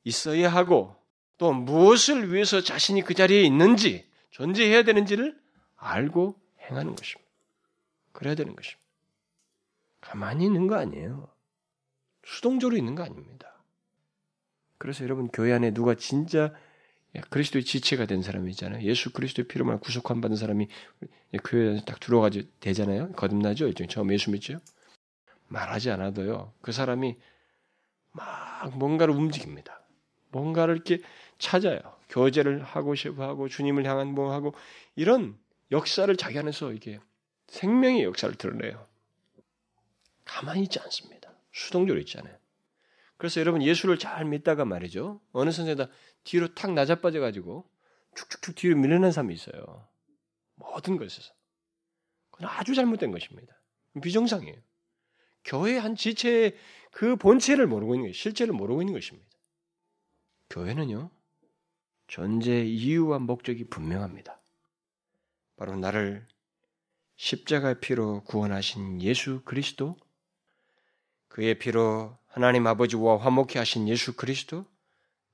[0.04, 0.96] 있어야 하고
[1.38, 5.38] 또 무엇을 위해서 자신이 그 자리에 있는지 존재해야 되는지를
[5.74, 7.30] 알고 행하는 것입니다.
[8.12, 8.86] 그래야 되는 것입니다.
[10.00, 11.28] 가만히 있는 거 아니에요.
[12.24, 13.55] 수동적으로 있는 거 아닙니다.
[14.78, 16.52] 그래서 여러분 교회 안에 누가 진짜
[17.30, 18.82] 그리스도의 지체가 된 사람이 있잖아요.
[18.82, 20.68] 예수 그리스도의 피로만 구속한 받은 사람이
[21.44, 23.12] 교회 안에 딱 들어가지 되잖아요.
[23.12, 23.66] 거듭나죠.
[23.68, 24.58] 일종 처음 예수 믿죠.
[25.48, 26.52] 말하지 않아도요.
[26.60, 27.16] 그 사람이
[28.12, 29.80] 막 뭔가를 움직입니다.
[30.30, 31.00] 뭔가를 이렇게
[31.38, 31.80] 찾아요.
[32.08, 34.54] 교제를 하고 싶어 하고 주님을 향한 뭐 하고
[34.94, 35.38] 이런
[35.72, 37.00] 역사를 자기 안에서 이게
[37.48, 38.84] 생명의 역사를 드러내요.
[40.24, 41.30] 가만히 있지 않습니다.
[41.52, 42.34] 수동적으로 있잖아요.
[43.16, 45.20] 그래서 여러분 예수를 잘 믿다가 말이죠.
[45.32, 45.88] 어느 선생다
[46.24, 47.68] 뒤로 탁 낮아빠져 가지고
[48.14, 49.88] 축축축 뒤로 밀려난 사람이 있어요.
[50.56, 51.32] 모든 것에서.
[52.30, 53.54] 그건 아주 잘못된 것입니다.
[54.02, 54.56] 비정상이에요.
[55.44, 56.56] 교회 한 지체의
[56.90, 58.12] 그 본체를 모르고 있는 거예요.
[58.12, 59.28] 실제를 모르고 있는 것입니다.
[60.50, 61.10] 교회는요.
[62.06, 64.40] 존재 이유와 목적이 분명합니다.
[65.56, 66.26] 바로 나를
[67.16, 69.96] 십자가의 피로 구원하신 예수 그리스도,
[71.36, 74.64] 그의 피로 하나님 아버지와 화목케 하신 예수 그리스도,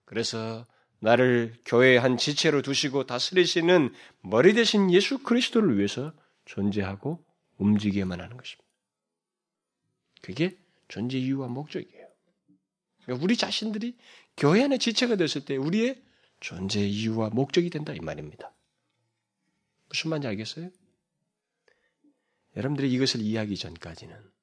[0.05, 0.67] 그래서
[0.99, 6.13] 나를 교회의 한 지체로 두시고 다스리시는 머리 대신 예수 그리스도를 위해서
[6.45, 7.25] 존재하고
[7.59, 8.69] 움직여야만 하는 것입니다.
[10.23, 12.09] 그게 존재 이유와 목적이에요.
[13.05, 13.97] 그러니까 우리 자신들이
[14.37, 16.03] 교회 안에 지체가 됐을 때 우리의
[16.41, 18.53] 존재 이유와 목적이 된다 이 말입니다.
[19.89, 20.69] 무슨 말인지 알겠어요?
[22.57, 24.42] 여러분들이 이것을 이해하기 전까지는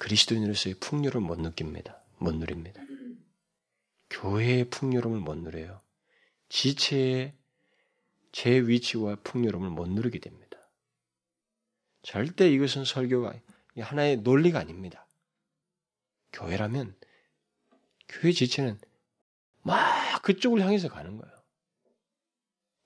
[0.00, 2.02] 그리스도인으로서의 풍요를 못 느낍니다.
[2.18, 2.82] 못 누립니다.
[4.08, 5.80] 교회의 풍요로움을 못 누려요.
[6.48, 7.36] 지체의
[8.32, 10.58] 제 위치와 풍요로움을 못 누리게 됩니다.
[12.02, 13.34] 절대 이것은 설교가
[13.78, 15.06] 하나의 논리가 아닙니다.
[16.32, 16.96] 교회라면
[18.08, 18.80] 교회 지체는
[19.62, 21.34] 막 그쪽을 향해서 가는 거예요.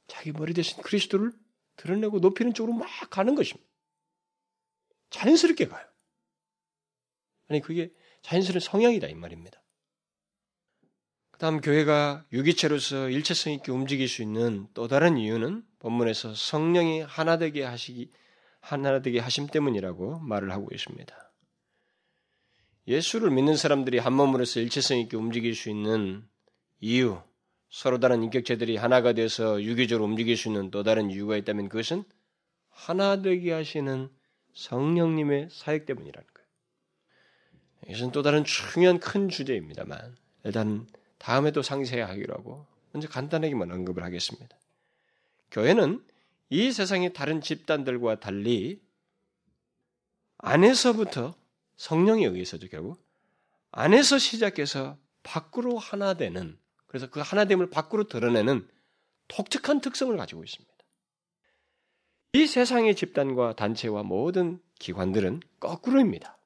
[0.08, 1.32] 자기 머리 대신 그리스도를
[1.76, 3.70] 드러내고 높이는 쪽으로 막 가는 것입니다.
[5.10, 5.93] 자연스럽게 가요.
[7.48, 9.62] 아니, 그게 자연스러운 성향이다, 이 말입니다.
[11.34, 17.38] 그 다음 교회가 유기체로서 일체성 있게 움직일 수 있는 또 다른 이유는 본문에서 성령이 하나
[17.38, 18.12] 되게 하시기
[18.60, 21.32] 하나 되게 하심 때문이라고 말을 하고 있습니다.
[22.86, 26.24] 예수를 믿는 사람들이 한 몸으로서 일체성 있게 움직일 수 있는
[26.80, 27.20] 이유,
[27.68, 32.04] 서로 다른 인격체들이 하나가 되어서 유기적으로 움직일 수 있는 또 다른 이유가 있다면 그것은
[32.68, 34.08] 하나 되게 하시는
[34.54, 36.33] 성령님의 사역 때문이라는.
[37.88, 40.86] 이것은 또 다른 중요한 큰 주제입니다만 일단
[41.18, 44.56] 다음에도 상세히 하기로 하고 먼저 간단하게만 언급을 하겠습니다.
[45.50, 46.04] 교회는
[46.50, 48.80] 이 세상의 다른 집단들과 달리
[50.38, 51.34] 안에서부터
[51.76, 53.02] 성령에 의해서죠 결국
[53.72, 58.68] 안에서 시작해서 밖으로 하나 되는 그래서 그 하나됨을 밖으로 드러내는
[59.26, 60.72] 독특한 특성을 가지고 있습니다.
[62.34, 66.36] 이 세상의 집단과 단체와 모든 기관들은 거꾸로입니다.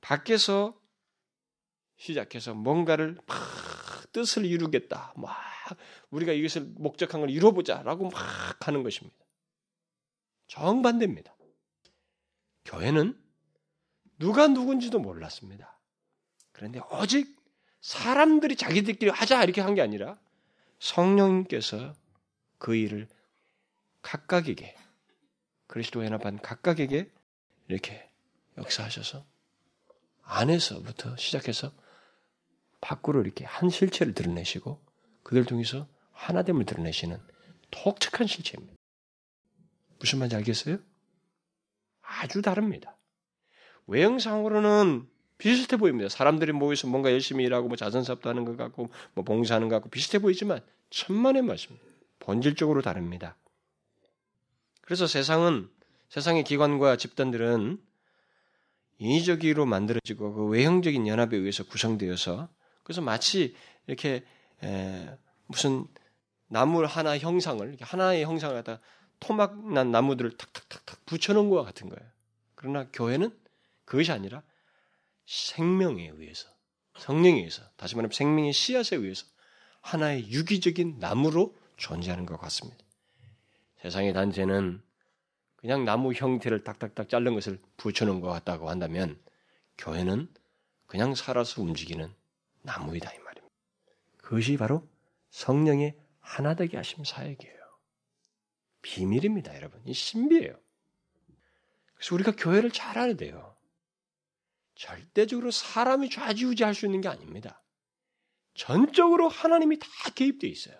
[0.00, 0.78] 밖에서
[1.96, 3.36] 시작해서 뭔가를 막
[4.12, 5.12] 뜻을 이루겠다.
[5.16, 5.36] 막
[6.10, 9.16] 우리가 이것을 목적한 걸 이루어보자라고 막 하는 것입니다.
[10.48, 11.34] 정반대입니다.
[12.64, 13.20] 교회는
[14.18, 15.78] 누가 누군지도 몰랐습니다.
[16.52, 17.38] 그런데 오직
[17.80, 20.18] 사람들이 자기들끼리 하자 이렇게 한 게 아니라
[20.80, 21.94] 성령님께서
[22.58, 23.08] 그 일을
[24.02, 24.76] 각각에게
[25.66, 27.10] 그리스도 연합한 각각에게
[27.68, 28.10] 이렇게
[28.58, 29.24] 역사하셔서
[30.30, 31.72] 안에서부터 시작해서
[32.80, 34.80] 밖으로 이렇게 한 실체를 드러내시고
[35.22, 37.18] 그들 통해서 하나됨을 드러내시는
[37.70, 38.74] 독특한 실체입니다.
[39.98, 40.78] 무슨 말인지 알겠어요?
[42.00, 42.96] 아주 다릅니다.
[43.86, 46.08] 외형상으로는 비슷해 보입니다.
[46.08, 50.18] 사람들이 모여서 뭔가 열심히 일하고 뭐 자선사업도 하는 것 같고 뭐 봉사하는 것 같고 비슷해
[50.20, 51.76] 보이지만 천만의 말씀.
[52.18, 53.36] 본질적으로 다릅니다.
[54.82, 55.70] 그래서 세상은
[56.08, 57.80] 세상의 기관과 집단들은
[59.00, 62.48] 인위적으로 만들어지고 그 외형적인 연합에 의해서 구성되어서
[62.84, 64.24] 그래서 마치 이렇게
[65.46, 65.86] 무슨
[66.48, 68.80] 나무 하나 형상을 하나의 형상을 갖다
[69.18, 72.10] 토막난 나무들을 탁탁탁탁 붙여놓은 것 같은 거예요.
[72.54, 73.34] 그러나 교회는
[73.86, 74.42] 그것이 아니라
[75.26, 76.48] 생명에 의해서
[76.98, 79.24] 성령에 의해서 다시 말하면 생명의 씨앗에 의해서
[79.80, 82.84] 하나의 유기적인 나무로 존재하는 것 같습니다.
[83.80, 84.82] 세상의 단체는
[85.60, 89.20] 그냥 나무 형태를 딱딱딱 자른 것을 붙여놓은 것 같다고 한다면
[89.76, 90.32] 교회는
[90.86, 92.12] 그냥 살아서 움직이는
[92.62, 93.56] 나무이다 이 말입니다.
[94.16, 94.88] 그것이 바로
[95.30, 97.60] 성령의 하나 되게 하심 사역이에요.
[98.82, 99.80] 비밀입니다, 여러분.
[99.84, 100.58] 이 신비예요.
[101.94, 103.56] 그래서 우리가 교회를 잘 알아야 돼요.
[104.74, 107.62] 절대적으로 사람이 좌지우지할 수 있는 게 아닙니다.
[108.54, 110.76] 전적으로 하나님이 다 개입되어 있어요.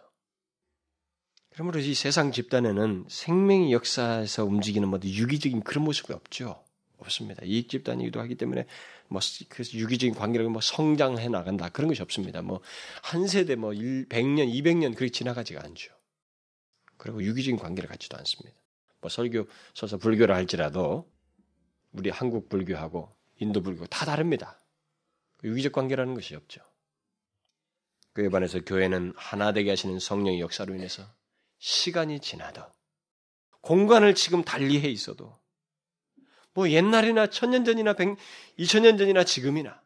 [1.50, 6.64] 그러므로 이 세상 집단에는 생명의 역사에서 움직이는 뭐 유기적인 그런 모습이 없죠.
[6.98, 7.42] 없습니다.
[7.44, 8.66] 이익 집단이기도 하기 때문에
[9.08, 12.42] 뭐 그래서 유기적인 관계를 뭐 성장해 나간다 그런 것이 없습니다.
[12.42, 12.60] 뭐
[13.02, 15.92] 한 세대 뭐 100년, 200년 그렇게 지나가지가 않죠.
[16.96, 18.58] 그리고 유기적인 관계를 갖지도 않습니다.
[19.00, 21.10] 뭐 설교 서서 불교를 할지라도
[21.92, 24.60] 우리 한국 불교하고 인도 불교 다 다릅니다.
[25.42, 26.60] 유기적 관계라는 것이 없죠.
[28.12, 31.04] 그에 반해서 교회는 하나 되게 하시는 성령의 역사로 인해서
[31.60, 32.62] 시간이 지나도
[33.60, 35.38] 공간을 지금 달리해 있어도
[36.52, 38.16] 뭐 옛날이나 천년 전이나 백,
[38.56, 39.80] 이천 년 전이나 지금이나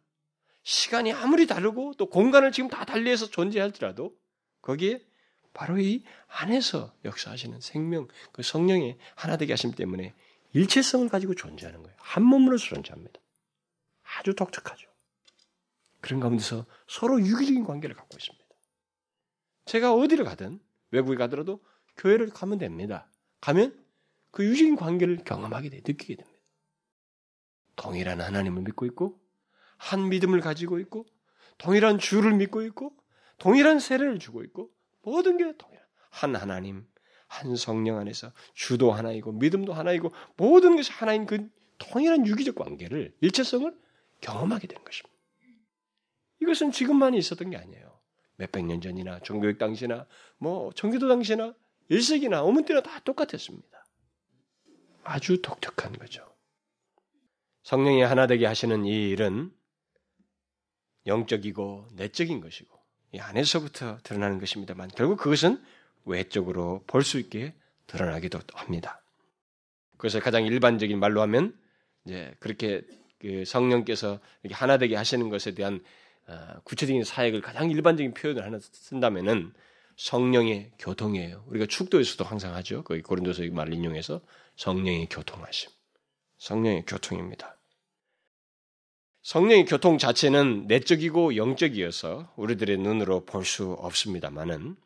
[0.63, 4.17] 시간이 아무리 다르고 또 공간을 지금 다 달리해서 존재할지라도
[4.63, 5.05] 거기에
[5.53, 10.15] 바로 이 안에서 역사하시는 생명, 그 성령의 하나 되게 하심 때문에
[10.53, 11.97] 일체성을 가지고 존재하는 거예요.
[12.01, 13.21] 한 몸으로서 존재합니다.
[14.19, 14.89] 아주 독특하죠.
[16.01, 18.45] 그런 가운데서 서로 유기적인 관계를 갖고 있습니다.
[19.67, 20.61] 제가 어디를 가든
[20.95, 21.61] 외국에 가더라도
[21.97, 23.09] 교회를 가면 됩니다.
[23.41, 23.85] 가면
[24.31, 26.41] 그 유기적인 관계를 경험하게 돼, 느끼게 됩니다.
[27.77, 29.21] 동일한 하나님을 믿고 있고
[29.77, 31.07] 한 믿음을 가지고 있고
[31.59, 32.97] 동일한 주를 믿고 있고
[33.39, 34.71] 동일한 세례를 주고 있고
[35.03, 36.87] 모든 게 동일한 한 하나님,
[37.27, 43.77] 한 성령 안에서 주도 하나이고 믿음도 하나이고 모든 것이 하나인 그 동일한 유기적 관계를 일체성을
[44.21, 45.15] 경험하게 된 것입니다.
[46.41, 47.94] 이것은 지금만 있었던 게 아니에요.
[48.37, 50.07] 몇백 년 전이나 종교육 당시나
[50.39, 51.55] 뭐 청교도 당시나
[51.91, 53.85] 1세기나 어문 때나 다 똑같았습니다.
[55.05, 56.25] 아주 독특한 거죠.
[57.63, 59.53] 성령이 하나 되게 하시는 이 일은
[61.07, 62.79] 영적이고 내적인 것이고
[63.13, 65.63] 이 안에서부터 드러나는 것입니다만 결국 그것은
[66.05, 67.55] 외적으로 볼 수 있게
[67.87, 69.03] 드러나기도 합니다.
[69.99, 71.57] 그래서 가장 일반적인 말로 하면
[72.05, 72.83] 이제 그렇게
[73.21, 75.81] 그 성령께서 이렇게 하나 되게 하시는 것에 대한 어,
[76.65, 79.53] 구체적인 사역을 가장 일반적인 표현을 하나 쓴다면은
[79.97, 81.45] 성령의 교통이에요.
[81.49, 82.83] 우리가 축도에서도 항상 하죠.
[82.83, 84.21] 거기 고린도서 말 인용해서
[84.57, 85.71] 성령의 교통하심.
[86.39, 87.57] 성령의 교통입니다.
[89.23, 94.77] 성령의 교통 자체는 내적이고 영적이어서 우리들의 눈으로 볼 수 없습니다만은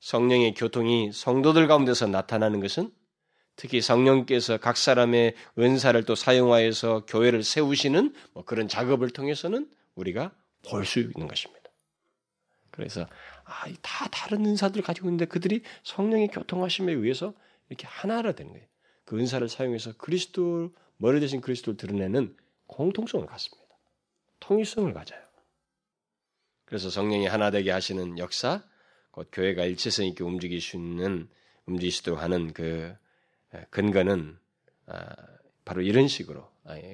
[0.00, 2.90] 성령의 교통이 성도들 가운데서 나타나는 것은
[3.56, 10.32] 특히 성령께서 각 사람의 은사를 또 사용하여서 교회를 세우시는 뭐 그런 작업을 통해서는 우리가
[10.68, 11.70] 볼 수 있는 것입니다.
[12.70, 13.06] 그래서
[13.44, 17.34] 아, 다 다른 은사들 가지고 있는데 그들이 성령의 교통하심에 의해서
[17.68, 18.66] 이렇게 하나가 되는 거예요.
[19.04, 23.74] 그 은사를 사용해서 그리스도 머리 대신 그리스도를 드러내는 공통성을 갖습니다.
[24.38, 25.20] 통일성을 가져요.
[26.64, 28.62] 그래서 성령이 하나 되게 하시는 역사,
[29.10, 31.28] 곧 교회가 일체성 있게 움직일 수 있는
[31.66, 32.94] 움직이시도록 하는 그
[33.70, 34.38] 근거는
[34.86, 35.16] 아,
[35.64, 36.48] 바로 이런 식으로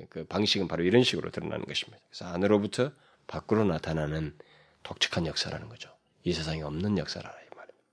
[0.09, 2.02] 그 방식은 바로 이런 식으로 드러나는 것입니다.
[2.09, 2.92] 그래서 안으로부터
[3.26, 4.36] 밖으로 나타나는
[4.82, 5.96] 독특한 역사라는 거죠.
[6.24, 7.84] 이 세상에 없는 역사라 이 말입니다.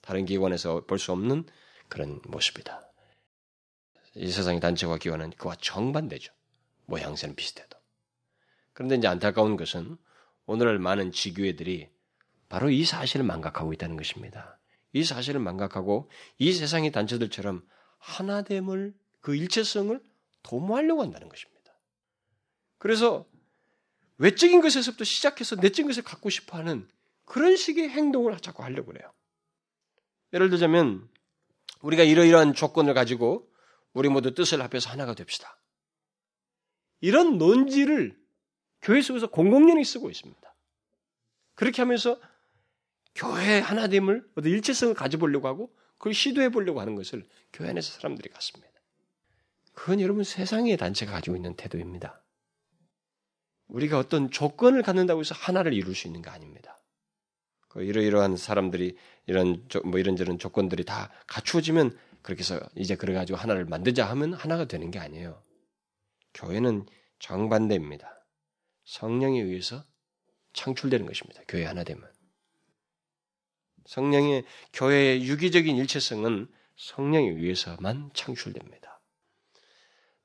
[0.00, 1.46] 다른 기관에서 볼 수 없는
[1.88, 2.82] 그런 모습이다.
[4.16, 6.32] 이 세상의 단체와 기관은 그와 정반대죠.
[6.86, 7.78] 모양새는 비슷해도.
[8.72, 9.96] 그런데 이제 안타까운 것은
[10.46, 11.88] 오늘날 많은 지교회들이
[12.48, 14.58] 바로 이 사실을 망각하고 있다는 것입니다.
[14.92, 17.66] 이 사실을 망각하고 이 세상의 단체들처럼
[17.98, 20.00] 하나됨을 그 일체성을
[20.42, 21.72] 도모하려고 한다는 것입니다.
[22.78, 23.26] 그래서
[24.18, 26.88] 외적인 것에서부터 시작해서 내적인 것을 갖고 싶어 하는
[27.24, 29.12] 그런 식의 행동을 자꾸 하려고 그래요.
[30.32, 31.08] 예를 들자면
[31.80, 33.50] 우리가 이러이러한 조건을 가지고
[33.92, 35.58] 우리 모두 뜻을 합해서 하나가 됩시다.
[37.00, 38.18] 이런 논지를
[38.82, 40.54] 교회 속에서 공공연히 쓰고 있습니다.
[41.54, 42.20] 그렇게 하면서
[43.14, 48.72] 교회 하나됨을 어떤 일체성을 가져보려고 하고 그걸 시도해 보려고 하는 것을 교회 안에서 사람들이 갖습니다.
[49.72, 52.23] 그건 여러분 세상의 단체가 가지고 있는 태도입니다.
[53.68, 56.78] 우리가 어떤 조건을 갖는다고 해서 하나를 이룰 수 있는 게 아닙니다.
[57.68, 58.96] 그 이러이러한 사람들이
[59.26, 64.66] 이런 뭐 이런저런 조건들이 다 갖추어지면 그렇게 해서 이제 그래 가지고 하나를 만들자 하면 하나가
[64.66, 65.42] 되는 게 아니에요.
[66.34, 66.86] 교회는
[67.18, 68.26] 정반대입니다.
[68.84, 69.84] 성령에 의해서
[70.52, 71.42] 창출되는 것입니다.
[71.48, 72.08] 교회 하나 되면.
[73.86, 78.93] 성령의 교회의 유기적인 일체성은 성령에 의해서만 창출됩니다.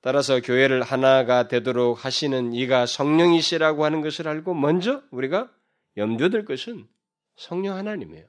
[0.02, 5.52] 따라서 교회를 하나가 되도록 하시는 이가 성령이시라고 하는 것을 알고 먼저 우리가
[5.98, 6.88] 염두될 것은
[7.36, 8.26] 성령 하나님이에요.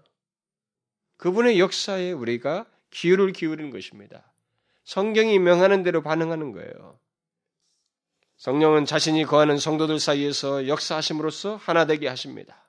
[1.17, 4.33] 그분의 역사에 우리가 기울을 기울이는 것입니다.
[4.85, 6.99] 성경이 명하는 대로 반응하는 거예요.
[8.39, 12.67] 성령은 자신이 거하는 성도들 사이에서 역사하심으로써 하나 되게 하십니다.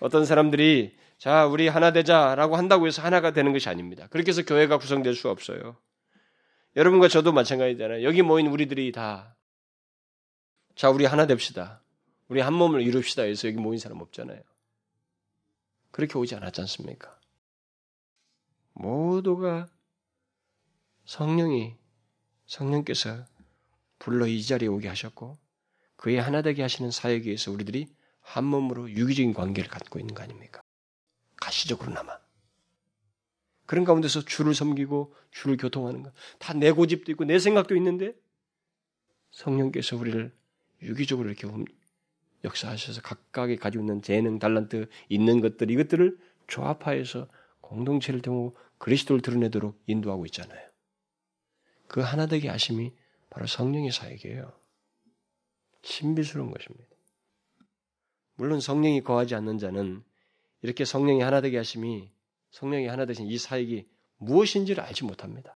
[0.00, 4.06] 어떤 사람들이 자, 우리 하나 되자라고 한다고 해서 하나가 되는 것이 아닙니다.
[4.10, 5.76] 그렇게 해서 교회가 구성될 수 없어요.
[6.76, 8.04] 여러분과 저도 마찬가지잖아요.
[8.04, 9.36] 여기 모인 우리들이 다
[10.74, 11.80] 자, 우리 하나 됩시다.
[12.28, 14.42] 우리 한 몸을 이룹시다 해서 여기 모인 사람 없잖아요.
[15.90, 17.18] 그렇게 오지 않았지 않습니까?
[18.74, 19.68] 모두가
[21.06, 21.76] 성령이
[22.44, 23.24] 성령께서
[23.98, 25.38] 불러 이 자리에 오게 하셨고
[25.96, 27.88] 그의 하나 되게 하시는 사역에 의해서 우리들이
[28.20, 30.60] 한 몸으로 유기적인 관계를 갖고 있는 거 아닙니까?
[31.36, 32.18] 가시적으로나마.
[33.66, 36.12] 그런 가운데서 주를 섬기고 주를 교통하는 것.
[36.38, 38.14] 다 내 고집도 있고 내 생각도 있는데
[39.32, 40.32] 성령께서 우리를
[40.82, 41.46] 유기적으로 이렇게
[42.44, 47.28] 역사하셔서 각각이 가지고 있는 재능, 달란트 있는 것들 이것들을 조합하여서
[47.60, 50.66] 공동체를 통하고 그리스도를 드러내도록 인도하고 있잖아요.
[51.88, 52.92] 그 하나 되게 하심이
[53.30, 54.52] 바로 성령의 사역이에요.
[55.82, 56.86] 신비스러운 것입니다.
[58.34, 60.04] 물론 성령이 거하지 않는 자는
[60.62, 62.10] 이렇게 성령이 하나 되게 하심이
[62.56, 65.58] 성령이 하나 되신 이 사역이 무엇인지를 알지 못합니다.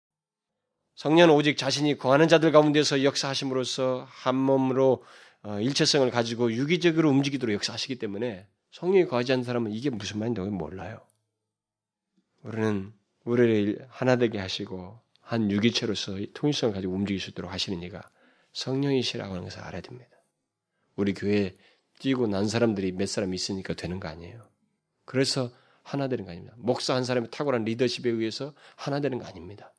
[0.96, 5.04] 성령은 오직 자신이 거하는 자들 가운데서 역사하심으로써 한 몸으로
[5.44, 11.00] 어, 일체성을 가지고 유기적으로 움직이도록 역사하시기 때문에 성령이 거하지 않는 사람은 이게 무슨 말인지 몰라요.
[12.42, 12.92] 우리는
[13.26, 18.10] 우리를 하나 되게 하시고 한 유기체로서 통일성을 가지고 움직일 수 있도록 하시는 이가
[18.54, 20.10] 성령이시라고 하는 것을 알아야 됩니다.
[20.96, 21.56] 우리 교회에
[22.00, 24.50] 뛰고 난 사람들이 몇 사람 있으니까 되는 거 아니에요.
[25.06, 25.52] 그래서
[25.88, 26.54] 하나 되는 거 아닙니다.
[26.58, 29.74] 목사 한 사람의 탁월한 리더십에 의해서 하나 되는 거 아닙니다.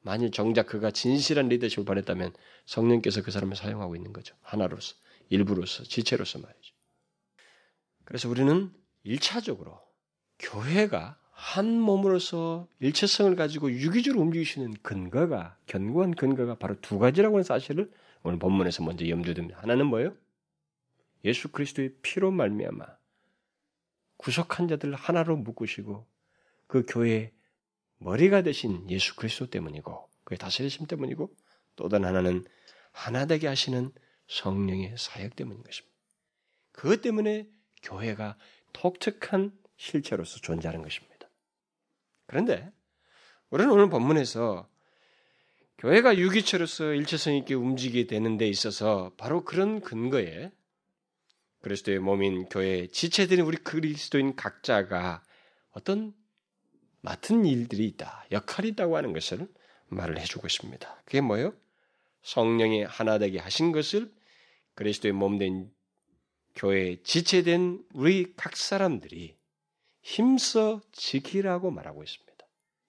[0.00, 2.32] 만일 정작 그가 진실한 리더십을 발했다면
[2.64, 4.34] 성령께서 그 사람을 사용하고 있는 거죠.
[4.40, 4.96] 하나로서,
[5.28, 6.74] 일부로서, 지체로서 말이죠.
[8.04, 9.78] 그래서 우리는 일차적으로
[10.38, 17.92] 교회가 한 몸으로서 일체성을 가지고 유기적으로 움직이시는 근거가 견고한 근거가 바로 두 가지라고 하는 사실을
[18.22, 19.60] 오늘 본문에서 먼저 염두에 둡니다.
[19.60, 20.16] 하나는 뭐예요?
[21.24, 22.97] 예수 그리스도의 피로 말미암아
[24.18, 26.06] 구속한 자들 하나로 묶으시고
[26.66, 27.32] 그 교회의
[27.98, 31.34] 머리가 되신 예수 그리스도 때문이고 그의 다스리심 때문이고
[31.76, 32.44] 또 다른 하나는
[32.92, 33.90] 하나 되게 하시는
[34.26, 35.96] 성령의 사역 때문인 것입니다.
[36.72, 37.48] 그것 때문에
[37.82, 38.36] 교회가
[38.72, 41.28] 독특한 실체로서 존재하는 것입니다.
[42.26, 42.70] 그런데
[43.50, 44.68] 우리는 오늘 본문에서
[45.78, 50.50] 교회가 유기체로서 일체성 있게 움직이게 되는 데 있어서 바로 그런 근거에
[51.60, 55.22] 그리스도의 몸인 교회 지체들인 우리 그리스도인 각자가
[55.70, 56.14] 어떤
[57.00, 59.48] 맡은 일들이 있다, 역할이 있다고 하는 것을
[59.88, 61.02] 말을 해주고 있습니다.
[61.04, 61.54] 그게 뭐예요?
[62.22, 64.12] 성령이 하나 되게 하신 것을
[64.74, 65.70] 그리스도의 몸된
[66.54, 69.38] 교회에 지체된 우리 각 사람들이
[70.02, 72.28] 힘써 지키라고 말하고 있습니다.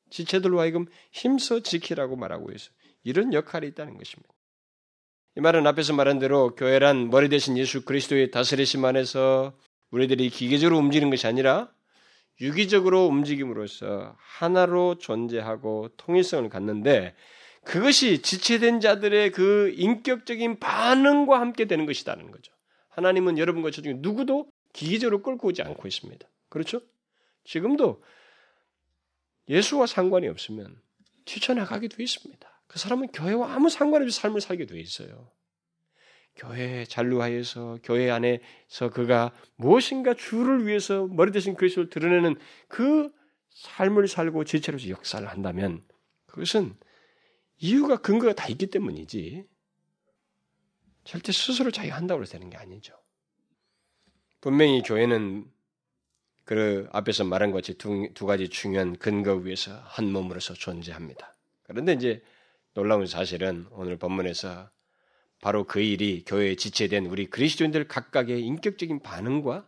[0.10, 2.74] 지체들로 하여금 힘써 지키라고 말하고 있어요.
[3.04, 4.34] 이런 역할이 있다는 것입니다.
[5.38, 9.54] 이 말은 앞에서 말한 대로 교회란 머리 대신 예수 그리스도의 다스리심 안에서
[9.92, 11.72] 우리들이 기계적으로 움직이는 것이 아니라
[12.42, 17.16] 유기적으로 움직임으로써 하나로 존재하고 통일성을 갖는데
[17.64, 22.54] 그것이 지체된 자들의 그 인격적인 반응과 함께 되는 것이라는 거죠.
[22.90, 26.28] 하나님은 여러분과 저 중에 누구도 기계적으로 끌고 오지 않고 있습니다.
[26.50, 26.82] 그렇죠?
[27.44, 28.02] 지금도
[29.50, 30.82] 예수와 상관이 없으면
[31.26, 32.59] 튀쳐나가게 돼 있습니다.
[32.70, 35.32] 그 사람은 교회와 아무 상관없이 삶을 살게 돼 있어요.
[36.36, 43.12] 교회에 잔류하여서 교회 안에서 그가 무엇인가 주를 위해서 머리 대신 그리스도를 드러내는 그
[43.50, 45.84] 삶을 살고 지체로서 역사를 한다면
[46.28, 46.78] 그것은
[47.58, 49.46] 이유가 근거가 다 있기 때문이지
[51.06, 52.94] 절대 스스로 자기가 한다고 해서 되는 게 아니죠.
[54.42, 55.52] 분명히 교회는
[56.46, 61.36] 그 앞에서 말한 것이 두, 두 가지 중요한 근거 위에서 한 몸으로서 존재합니다.
[61.64, 62.22] 그런데 이제
[62.74, 64.70] 놀라운 사실은 오늘 본문에서
[65.42, 69.68] 바로 그 일이 교회에 지체된 우리 그리스도인들 각각의 인격적인 반응과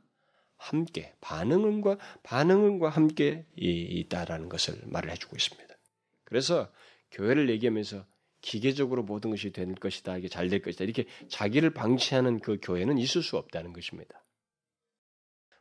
[0.57, 5.75] 함께 반응과 반응과 함께 있다라는 것을 말을 해주고 있습니다.
[6.23, 6.71] 그래서
[7.11, 8.05] 교회를 얘기하면서
[8.41, 13.21] 기계적으로 모든 것이 될 것이다, 이게 잘 될 것이다 이렇게 자기를 방치하는 그 교회는 있을
[13.21, 14.23] 수 없다는 것입니다.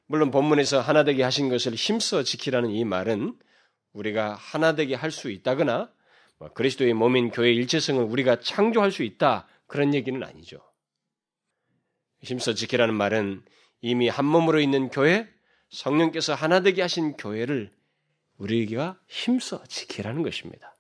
[0.07, 3.39] 물론 본문에서 하나 되게 하신 것을 힘써 지키라는 이 말은
[3.93, 6.00] 우리가 하나 되게 할 수 있다거나 뭐
[6.49, 10.59] 그리스도의 몸인 교회의 일체성을 우리가 창조할 수 있다 그런 얘기는 아니죠.
[12.23, 13.43] 힘써 지키라는 말은
[13.83, 15.29] 이미 한 몸으로 있는 교회,
[15.71, 17.71] 성령께서 하나 되게 하신 교회를
[18.39, 20.75] 우리가 힘써 지키라는 것입니다.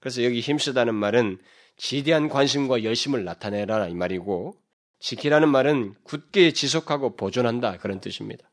[0.00, 1.38] 그래서 여기 힘쓰다는 말은
[1.76, 4.60] 지대한 관심과 열심을 나타내라 이 말이고
[5.00, 8.48] 지키라는 말은 굳게 지속하고 보존한다 그런 뜻입니다.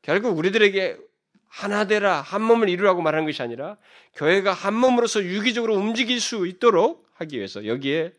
[0.00, 0.96] 결국 우리들에게
[1.52, 3.76] 하나 되라 한 몸을 이루라고 말하는 것이 아니라
[4.14, 8.14] 교회가 한 몸으로서 유기적으로 움직일 수 있도록 하기 위해서 여기에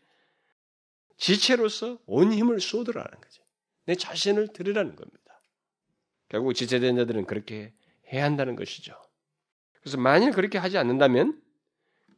[1.16, 3.42] 지체로서 온 힘을 쏟으라는 거죠.
[3.86, 5.42] 내 자신을 드리라는 겁니다.
[6.28, 7.72] 결국 지체된 자들은 그렇게
[8.12, 8.94] 해야 한다는 것이죠.
[9.80, 11.42] 그래서 만일 그렇게 하지 않는다면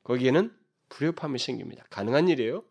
[0.05, 0.55] 거기에는
[0.91, 1.85] 불협함이 생깁니다.
[1.89, 2.63] 가능한 일이에요.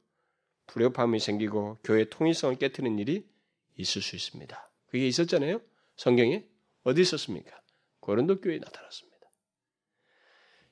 [0.67, 3.27] 불협함이 생기고 교회 통일성을 깨뜨리는 일이
[3.75, 4.71] 있을 수 있습니다.
[4.85, 5.61] 그게 있었잖아요.
[5.97, 6.45] 성경에
[6.83, 7.64] 어디 있었습니까?
[8.05, 9.17] 고린도 교회에 나타났습니다.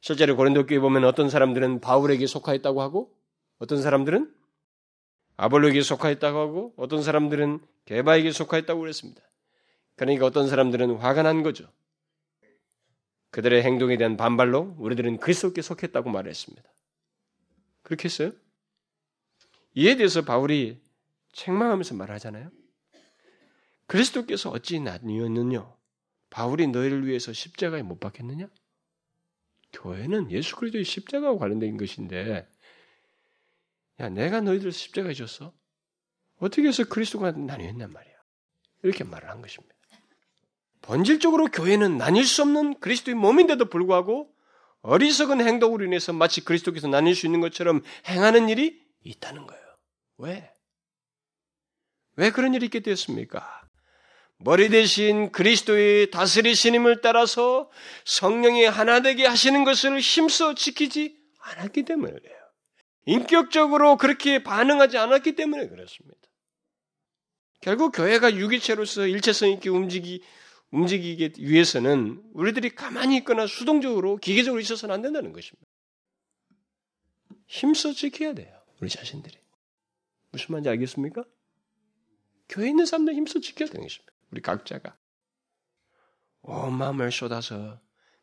[0.02, 3.18] 실제로 고린도 교회 보면 어떤 사람들은 바울에게 속하였다고 하고
[3.58, 4.32] 어떤 사람들은
[5.38, 9.24] 아볼로에게 속하였다고 하고 어떤 사람들은 게바에게 속하였다고 그랬습니다.
[9.96, 11.68] 그러니까 어떤 사람들은 화가 난 거죠.
[13.32, 16.64] 그들의 행동에 대한 반발로 우리들은 그리스도께 속했다고 말했습니다.
[17.82, 18.32] 그렇게 했어요?
[19.74, 20.80] 이에 대해서 바울이
[21.32, 22.52] 책망하면서 말하잖아요.
[23.88, 25.83] 그리스도께서 어찌 나뉘었느냐?
[26.34, 28.50] 바울이 너희를 위해서 십자가에 못 박혔느냐?
[29.72, 32.50] 교회는 예수 그리스도의 십자가와 관련된 것인데
[34.00, 35.54] 야, 내가 너희들 십자가에 줬어?
[36.40, 38.14] 어떻게 해서 그리스도가 나뉘었냔 말이야.
[38.82, 39.76] 이렇게 말을 한 것입니다.
[40.82, 44.36] 본질적으로 교회는 나뉠 수 없는 그리스도의 몸인데도 불구하고
[44.82, 49.64] 어리석은 행동으로 인해서 마치 그리스도께서 나뉠 수 있는 것처럼 행하는 일이 있다는 거예요.
[50.18, 50.52] 왜?
[52.16, 53.63] 왜 그런 일이 있게 되었습니까?
[54.44, 57.72] 머리 대신 그리스도의 다스리시님을 따라서
[58.04, 62.36] 성령이 하나 되게 하시는 것을 힘써 지키지 않았기 때문에 그래요.
[63.06, 66.20] 인격적으로 그렇게 반응하지 않았기 때문에 그렇습니다.
[67.62, 70.22] 결국 교회가 유기체로서 일체성 있게 움직이,
[70.72, 75.66] 움직이기 위해서는 우리들이 가만히 있거나 수동적으로 기계적으로 있어서는 안 된다는 것입니다.
[77.48, 78.54] 힘써 지켜야 돼요.
[78.82, 79.38] 우리 자신들이.
[80.32, 81.24] 무슨 말인지 알겠습니까?
[82.50, 84.13] 교회에 있는 사람들 힘써 지켜야 되는 것입니다.
[84.34, 84.98] 우리 각자가.
[86.42, 87.80] 온 마음을 쏟아서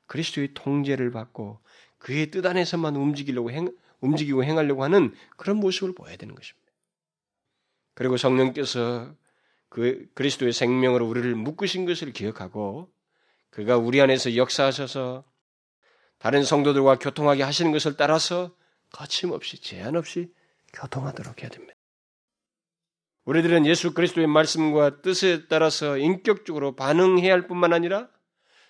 [0.07, 1.61] 그리스도의 통제를 받고
[1.99, 6.69] 그의 뜻 안에서만 움직이려고 행, 움직이고 행하려고 하는 그런 모습을 보여야 되는 것입니다.
[7.95, 9.15] 그리고 성령께서
[9.69, 12.93] 그 그리스도의 생명으로 우리를 묶으신 것을 기억하고
[13.51, 15.25] 그가 우리 안에서 역사하셔서
[16.19, 18.55] 다른 성도들과 교통하게 하시는 것을 따라서
[18.93, 20.35] 거침없이 제한 없이
[20.73, 21.75] 교통하도록 해야 됩니다.
[23.25, 28.09] 우리들은 예수 그리스도의 말씀과 뜻에 따라서 인격적으로 반응해야 할 뿐만 아니라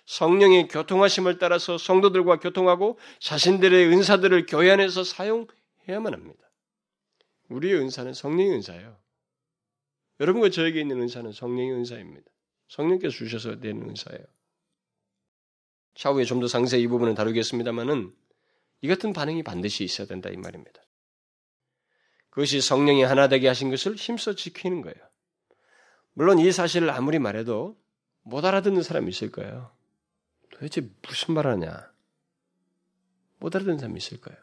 [0.05, 6.51] 성령의 교통하심을 따라서 성도들과 교통하고 자신들의 은사들을 교회 안에서 사용해야만 합니다.
[7.49, 8.97] 우리의 은사는 성령의 은사예요.
[10.19, 12.29] 여러분과 저에게 있는 은사는 성령의 은사입니다.
[12.67, 14.23] 성령께서 주셔서 되는 은사예요.
[15.95, 18.13] 차후에 좀 더 상세히 이 부분을 다루겠습니다만은
[18.81, 20.81] 이 같은 반응이 반드시 있어야 된다 이 말입니다.
[22.31, 24.97] 그것이 성령이 하나 되게 하신 것을 힘써 지키는 거예요.
[26.13, 27.77] 물론 이 사실을 아무리 말해도
[28.23, 29.71] 못 알아듣는 사람이 있을 거예요.
[30.49, 31.91] 도대체 무슨 말 하냐?
[33.37, 34.39] 못 알아듣는 사람이 있을 거예요.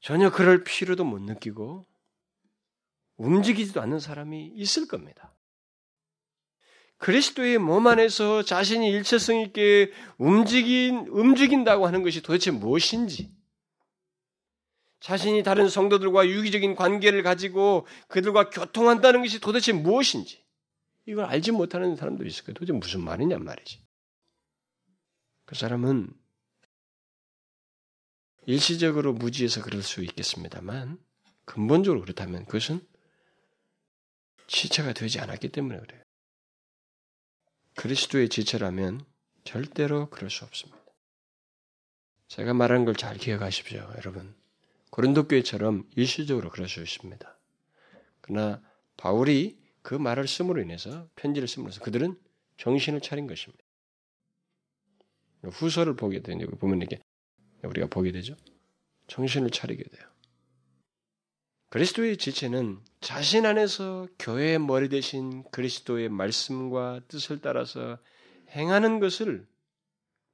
[0.00, 1.86] 전혀 그럴 필요도 못 느끼고
[3.16, 5.32] 움직이지도 않는 사람이 있을 겁니다.
[6.98, 13.30] 그리스도의 몸 안에서 자신이 일체성 있게 움직인, 움직인다고 하는 것이 도대체 무엇인지,
[15.04, 20.42] 자신이 다른 성도들과 유기적인 관계를 가지고 그들과 교통한다는 것이 도대체 무엇인지,
[21.04, 22.54] 이걸 알지 못하는 사람도 있을 거예요.
[22.54, 23.84] 도대체 무슨 말이냐 말이지.
[25.44, 26.10] 그 사람은
[28.46, 30.98] 일시적으로 무지해서 그럴 수 있겠습니다만,
[31.44, 32.80] 근본적으로 그렇다면 그것은
[34.46, 36.02] 지체가 되지 않았기 때문에 그래요.
[37.74, 39.04] 그리스도의 지체라면
[39.44, 40.82] 절대로 그럴 수 없습니다.
[42.28, 44.42] 제가 말하는 걸잘 기억하십시오, 여러분.
[44.94, 47.38] 고린도 교회처럼 일시적으로 그럴 수 있습니다.
[48.20, 48.62] 그러나
[48.96, 52.16] 바울이 그 말을 쓰므로 인해서 편지를 쓰므로서 그들은
[52.58, 53.64] 정신을 차린 것입니다.
[55.42, 57.00] 후서를 보게 되는 보면 이게
[57.64, 58.36] 우리가 보게 되죠.
[59.08, 60.08] 정신을 차리게 돼요.
[61.70, 67.98] 그리스도의 지체는 자신 안에서 교회의 머리 대신 그리스도의 말씀과 뜻을 따라서
[68.50, 69.44] 행하는 것을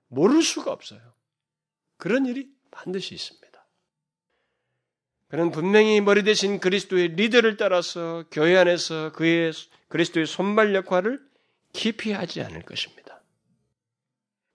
[0.09, 1.01] 모를 수가 없어요.
[1.97, 3.50] 그런 일이 반드시 있습니다.
[5.31, 9.53] 그는 분명히 머리 대신 그리스도의 리더를 따라서 교회 안에서 그의
[9.89, 11.21] 그리스도의 손발 역할을
[11.73, 13.23] 깊이 하지 않을 것입니다.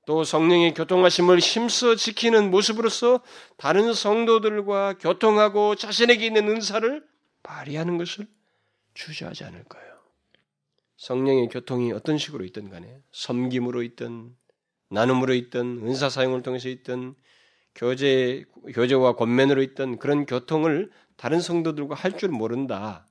[0.05, 3.21] 또 성령의 교통하심을 힘써 지키는 모습으로서
[3.57, 7.03] 다른 성도들과 교통하고 자신에게 있는 은사를
[7.41, 8.27] 발휘하는 것을
[8.93, 9.95] 주저하지 않을 거예요.
[10.97, 14.35] 성령의 교통이 어떤 식으로 있든 간에 섬김으로 있든
[14.89, 17.15] 나눔으로 있든 은사 사용을 통해서 있든
[17.75, 23.07] 교제 교제와 권면으로 있든 그런 교통을 다른 성도들과 할 줄 모른다.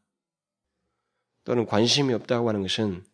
[1.44, 3.04] 또는 관심이 없다고 하는 것은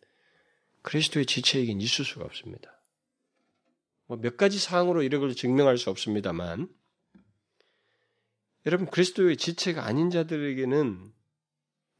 [0.81, 2.81] 그리스도의 지체에겐 있을 수가 없습니다.
[4.07, 6.69] 뭐 몇 가지 사항으로 이런 증명할 수 없습니다만
[8.65, 11.13] 여러분 그리스도의 지체가 아닌 자들에게는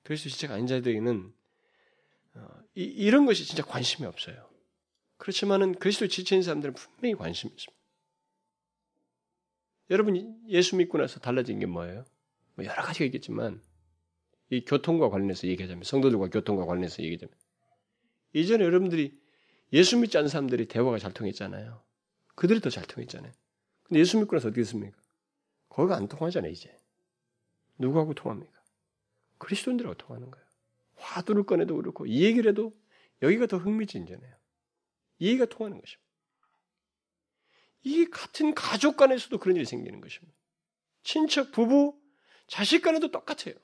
[0.04, 1.34] 그리스도 지체가 아닌 자들에게는
[2.36, 4.50] 어, 이, 런 것이 진짜 관심이 없어요.
[5.18, 7.81] 그렇지만은 그리스도 지체인 사람들은 분명히 관심이 있습니다.
[9.90, 12.06] 여러분 예수 믿고 나서 달라진 게 뭐예요?
[12.56, 13.62] 뭐 여러 가지가 있겠지만
[14.50, 17.34] 이 교통과 관련해서 얘기하자면 성도들과 교통과 관련해서 얘기하자면
[18.34, 19.20] 이전에 여러분들이
[19.74, 21.82] 예수 믿지 않는 사람들이 대화가 잘 통했잖아요.
[22.36, 23.32] 그들이 더 잘 통했잖아요.
[23.84, 24.98] 근데 예수 믿고 나서 어떻게 됐습니까?
[25.70, 26.76] 거기가 안 통하잖아요, 이제.
[27.78, 28.62] 누구하고 통합니까?
[29.38, 30.46] 그리스도인들하고 통하는 거예요.
[30.96, 32.74] 화두를 꺼내도 그렇고, 이 얘기를 해도
[33.22, 34.36] 여기가 더 흥미진전해요.
[35.20, 36.11] 이 얘기가 통하는 것입니다.
[37.84, 40.34] 이 같은 가족 간에서도 그런 일이 생기는 것입니다.
[41.04, 41.98] 친척, 부부,
[42.48, 43.56] 자식 간에도 똑같아요.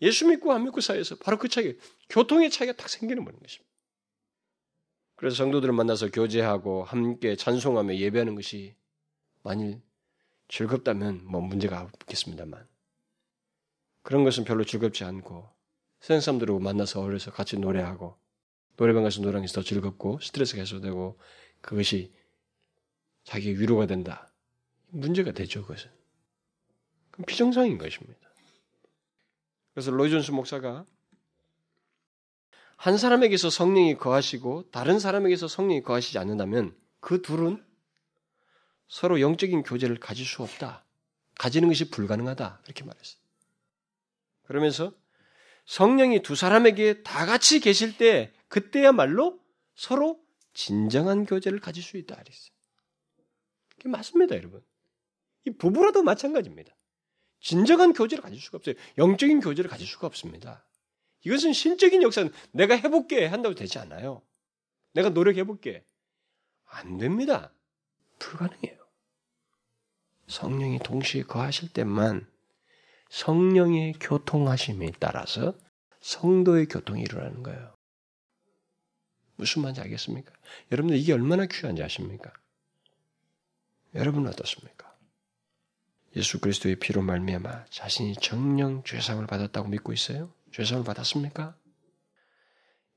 [0.00, 1.76] 예수 믿고 안 믿고 사이에서 바로 그 차이,
[2.08, 3.72] 교통의 차이가 딱 생기는 것입니다.
[5.16, 8.74] 그래서 성도들을 만나서 교제하고 함께 찬송하며 예배하는 것이
[9.42, 9.80] 만일
[10.48, 12.66] 즐겁다면 뭐 문제가 없겠습니다만
[14.02, 15.48] 그런 것은 별로 즐겁지 않고
[16.00, 18.16] 세상 사람들하고 만나서 어울려서 같이 노래하고
[18.76, 21.18] 노래방 가서 노래하는 게더 즐겁고 스트레스 해소되고
[21.60, 22.12] 그것이
[23.24, 24.32] 자기 위로가 된다.
[24.88, 25.90] 문제가 되죠, 그것은.
[27.10, 28.20] 그럼 비정상인 것입니다.
[29.74, 30.84] 그래서 로이존스 목사가
[32.76, 37.64] 한 사람에게서 성령이 거하시고 다른 사람에게서 성령이 거하시지 않는다면 그 둘은
[38.88, 40.84] 서로 영적인 교제를 가질 수 없다.
[41.36, 42.60] 가지는 것이 불가능하다.
[42.64, 43.20] 이렇게 말했어요.
[44.42, 44.92] 그러면서
[45.64, 49.38] 성령이 두 사람에게 다 같이 계실 때 그때야말로
[49.74, 50.20] 서로
[50.52, 52.16] 진정한 교제를 가질 수 있다.
[52.16, 52.52] 그랬어요.
[53.82, 54.64] 그게 맞습니다, 여러분.
[55.44, 56.72] 이 부부라도 마찬가지입니다.
[57.40, 58.76] 진정한 교제를 가질 수가 없어요.
[58.96, 60.64] 영적인 교제를 가질 수가 없습니다.
[61.24, 64.22] 이것은 신적인 역사는 내가 해볼게 한다고 되지 않아요.
[64.92, 65.84] 내가 노력해볼게.
[66.66, 67.52] 안 됩니다.
[68.20, 68.78] 불가능해요.
[70.28, 72.30] 성령이 동시에 거하실 때만
[73.10, 75.58] 성령의 교통하심에 따라서
[76.00, 77.74] 성도의 교통이 일어나는 거예요.
[79.34, 80.32] 무슨 말인지 알겠습니까?
[80.70, 82.32] 여러분들 이게 얼마나 귀한지 아십니까?
[83.94, 84.92] 여러분은 어떻습니까?
[86.16, 90.32] 예수 그리스도의 피로 말미암아 자신이 정령 죄상을 받았다고 믿고 있어요?
[90.52, 91.56] 죄사함을 받았습니까?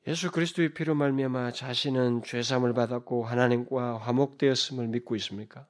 [0.07, 5.67] 예수 그리스도의 피로 말미암아 자신은 죄사함을 받았고 하나님과 화목되었음을 믿고 있습니까?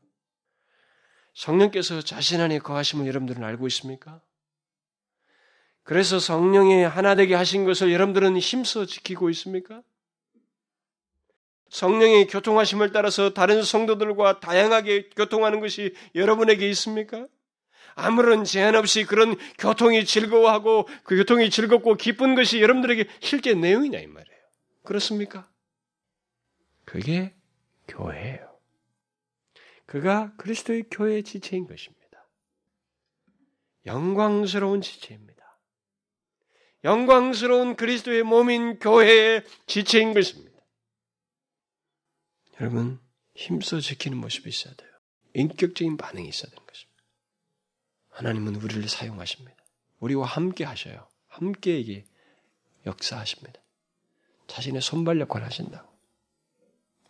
[1.35, 4.21] 성령께서 자신 안에 거하심을 여러분들은 알고 있습니까?
[5.83, 9.83] 그래서 성령이 하나 되게 하신 것을 여러분들은 힘써 지키고 있습니까?
[11.75, 17.27] 성령의 교통하심을 따라서 다른 성도들과 다양하게 교통하는 것이 여러분에게 있습니까?
[17.95, 24.07] 아무런 제한 없이 그런 교통이 즐거워하고 그 교통이 즐겁고 기쁜 것이 여러분들에게 실제 내용이냐 이
[24.07, 24.39] 말이에요.
[24.83, 25.49] 그렇습니까?
[26.85, 27.33] 그게
[27.89, 28.55] 교회예요.
[29.85, 32.29] 그가 그리스도의 교회의 지체인 것입니다.
[33.85, 35.59] 영광스러운 지체입니다.
[36.85, 40.54] 영광스러운 그리스도의 몸인 교회의 지체인 것입니다.
[42.59, 42.99] 여러분,
[43.33, 44.89] 힘써 지키는 모습이 있어야 돼요.
[45.33, 47.03] 인격적인 반응이 있어야 되는 것입니다.
[48.09, 49.55] 하나님은 우리를 사용하십니다.
[49.99, 51.07] 우리와 함께 하셔요.
[51.27, 52.05] 함께 이게
[52.85, 53.59] 역사하십니다.
[54.47, 55.93] 자신의 손발 역할을 하신다고.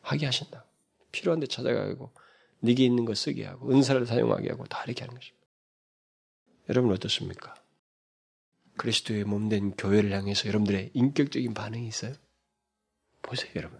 [0.02, 0.68] 하게 하신다고.
[1.12, 2.12] 필요한 데 찾아가고,
[2.62, 5.46] 네게 있는 거 쓰게 하고, 은사를 사용하게 하고, 다 이렇게 하는 것입니다.
[6.70, 7.54] 여러분 어떻습니까?
[8.78, 12.14] 그리스도의 몸된 교회를 향해서 여러분들의 인격적인 반응이 있어요?
[13.22, 13.80] 보세요, 여러분.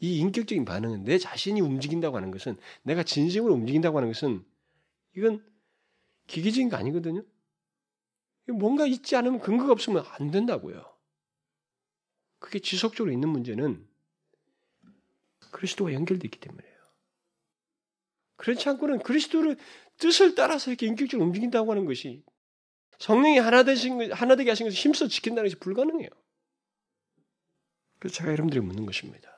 [0.00, 4.44] 이 인격적인 반응은 내 자신이 움직인다고 하는 것은 내가 진심으로 움직인다고 하는 것은
[5.16, 5.44] 이건
[6.26, 7.24] 기계적인 거 아니거든요.
[8.48, 10.84] 뭔가 있지 않으면 근거가 없으면 안 된다고요.
[12.38, 13.86] 그게 지속적으로 있는 문제는
[15.50, 16.76] 그리스도와 연결되어 있기 때문이에요.
[18.36, 19.56] 그렇지 않고는 그리스도를
[19.96, 22.22] 뜻을 따라서 이렇게 인격적으로 움직인다고 하는 것이
[22.98, 26.08] 성령이 하나 되신 하나 되게 하신 것을 힘써 지킨다는 것이 불가능해요.
[27.98, 29.35] 그래서 제가 여러분들이 묻는 것입니다.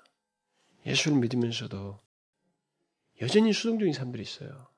[0.86, 2.00] 예수를 믿으면서도
[3.20, 4.68] 여전히 수동적인 사람들이 있어요.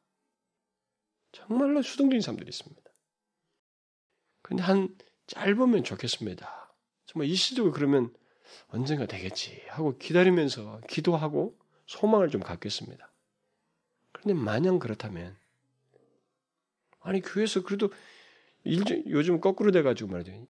[1.32, 2.82] 정말로 수동적인 사람들이 있습니다.
[4.42, 4.96] 근데 한
[5.26, 6.74] 짧으면 좋겠습니다.
[7.07, 8.12] 정말 일시적으로 그러면
[8.68, 13.12] 언젠가 되겠지 하고 기다리면서 기도하고 소망을 좀 갖겠습니다.
[14.12, 15.36] 그런데 마냥 그렇다면
[17.01, 17.92] 아니 교회에서 그래도
[18.64, 20.46] 일, 요즘 거꾸로 돼가지고 말이죠.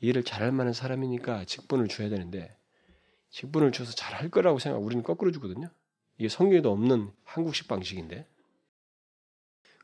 [0.00, 2.57] 일을 잘할 만한 사람이니까 직분을 줘야 되는데
[3.30, 4.78] 직분을 줘서 잘할 거라고 생각.
[4.78, 5.70] 우리는 거꾸로 주거든요.
[6.18, 8.26] 이게 성경에도 없는 한국식 방식인데.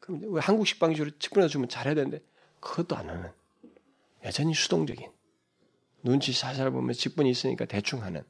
[0.01, 2.21] 그럼 왜 한국식 방식으로 직분을 주면 잘해야 되는데
[2.61, 3.31] 그것도 안 하는.
[4.25, 5.11] 여전히 수동적인.
[6.03, 8.23] 눈치 살살 보면 직분이 있으니까 대충 하는.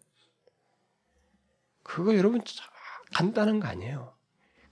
[1.83, 2.41] 그거 여러분
[3.12, 4.15] 간단한 거 아니에요.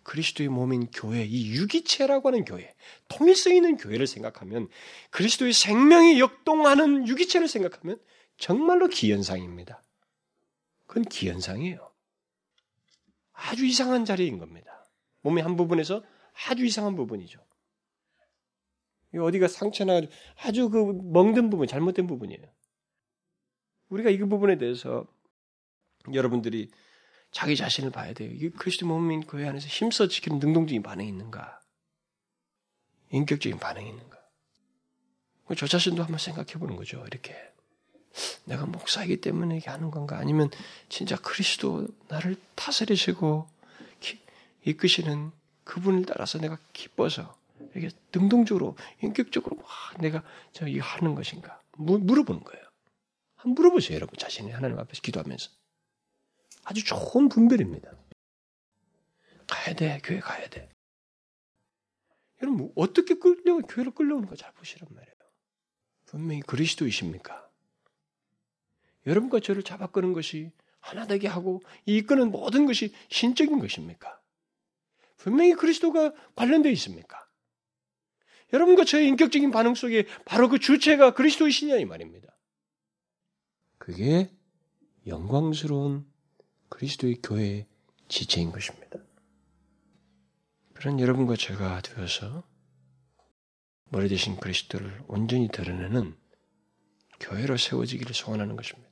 [0.02, 2.74] 그리스도의 몸인 교회, 이 유기체라고 하는 교회,
[3.08, 4.68] 통일성 있는 교회를 생각하면
[5.10, 8.00] 그리스도의 생명이 역동하는 유기체를 생각하면
[8.36, 9.80] 정말로 기현상입니다.
[10.92, 11.90] 그건 기현상이에요.
[13.32, 14.84] 아주 이상한 자리인 겁니다.
[15.22, 16.04] 몸의 한 부분에서
[16.46, 17.42] 아주 이상한 부분이죠.
[19.18, 20.02] 어디가 상처나
[20.36, 22.42] 아주 그 멍든 부분, 잘못된 부분이에요.
[23.88, 25.06] 우리가 이 부분에 대해서
[26.12, 26.70] 여러분들이
[27.30, 28.30] 자기 자신을 봐야 돼요.
[28.30, 31.58] 이게 그리스도 몸인 교회 안에서 힘써 지키는 능동적인 반응이 있는가?
[33.12, 34.18] 인격적인 반응이 있는가?
[35.56, 37.02] 저 자신도 한번 생각해 보는 거죠.
[37.06, 37.34] 이렇게.
[38.44, 40.18] 내가 목사이기 때문에 이게 하는 건가?
[40.18, 40.50] 아니면
[40.88, 43.46] 진짜 그리스도 나를 다스리시고
[44.64, 45.32] 이끄시는
[45.64, 47.36] 그분을 따라서 내가 기뻐서
[47.74, 49.66] 이렇게 능동적으로, 인격적으로 막
[50.00, 51.62] 내가 저 이거 하는 것인가?
[51.76, 52.64] 물어보는 거예요.
[53.36, 54.16] 한번 물어보세요, 여러분.
[54.18, 55.50] 자신이 하나님 앞에서 기도하면서.
[56.64, 57.90] 아주 좋은 분별입니다.
[59.48, 60.68] 가야 돼, 교회 가야 돼.
[62.42, 65.14] 여러분, 어떻게 끌려, 교회로 끌려오는 가잘 보시란 말이에요.
[66.06, 67.48] 분명히 그리스도이십니까?
[69.06, 74.20] 여러분과 저를 잡아 끄는 것이 하나 되게 하고 이끄는 모든 것이 신적인 것입니까?
[75.16, 77.18] 분명히 그리스도가 관련되어 있습니까?
[78.52, 82.28] 여러분과 저의 인격적인 반응 속에 바로 그 주체가 그리스도이시냐 이 말입니다.
[83.78, 84.30] 그게
[85.06, 86.06] 영광스러운
[86.68, 87.66] 그리스도의 교회의
[88.08, 88.98] 지체인 것입니다.
[90.74, 92.42] 그런 여러분과 제가 되어서
[93.90, 96.16] 머리 대신 그리스도를 온전히 드러내는
[97.20, 98.91] 교회로 세워지기를 소원하는 것입니다.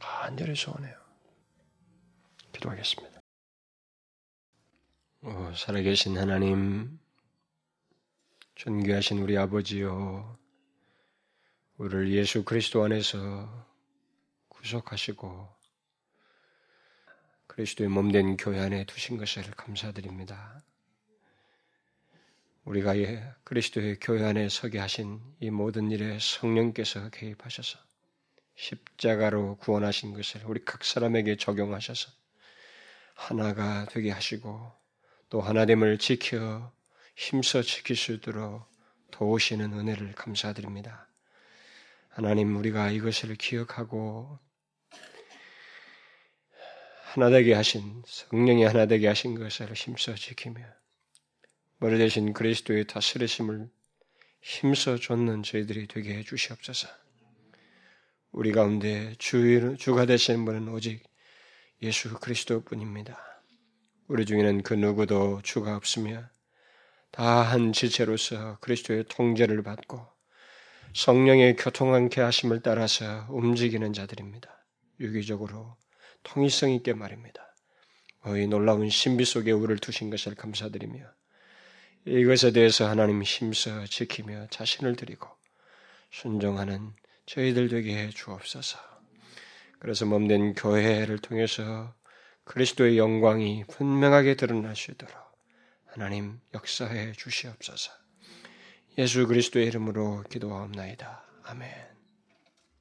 [0.00, 0.98] 간절히 소원해요.
[2.52, 3.20] 기도하겠습니다.
[5.22, 6.98] 오, 살아계신 하나님,
[8.54, 10.38] 존귀하신 우리 아버지요,
[11.76, 13.66] 우리를 예수 그리스도 안에서
[14.48, 15.48] 구속하시고
[17.46, 20.62] 그리스도의 몸된 교회 안에 두신 것을 감사드립니다.
[22.64, 22.94] 우리가
[23.44, 27.89] 그리스도의 교회 안에 서게 하신 이 모든 일에 성령께서 개입하셔서
[28.60, 32.10] 십자가로 구원하신 것을 우리 각 사람에게 적용하셔서
[33.14, 34.72] 하나가 되게 하시고
[35.30, 36.70] 또 하나됨을 지켜
[37.16, 38.66] 힘써 지킬 수 있도록
[39.12, 41.08] 도우시는 은혜를 감사드립니다.
[42.10, 44.38] 하나님 우리가 이것을 기억하고
[47.12, 50.60] 하나되게 하신 성령이 하나되게 하신 것을 힘써 지키며
[51.78, 53.70] 머리 대신 그리스도의 다스리심을
[54.42, 56.88] 힘써 줬는 저희들이 되게 해 주시옵소서.
[58.32, 61.02] 우리 가운데 주, 주가 되시는 분은 오직
[61.82, 63.18] 예수 그리스도 뿐입니다.
[64.06, 66.28] 우리 중에는 그 누구도 주가 없으며
[67.10, 70.06] 다 한 지체로서 그리스도의 통제를 받고
[70.94, 74.64] 성령의 교통함께 하심을 따라서 움직이는 자들입니다.
[75.00, 75.76] 유기적으로
[76.22, 77.54] 통일성 있게 말입니다.
[78.36, 81.04] 이 놀라운 신비 속에 우리를 두신 것을 감사드리며
[82.06, 85.28] 이것에 대해서 하나님 힘써 지키며 자신을 드리고
[86.12, 86.92] 순종하는
[87.30, 88.78] 저희들 되게 해 주옵소서.
[89.78, 91.94] 그래서 몸된 교회를 통해서
[92.44, 95.14] 그리스도의 영광이 분명하게 드러나시도록
[95.86, 97.92] 하나님 역사해 주시옵소서.
[98.98, 101.24] 예수 그리스도의 이름으로 기도하옵나이다.
[101.44, 101.99] 아멘.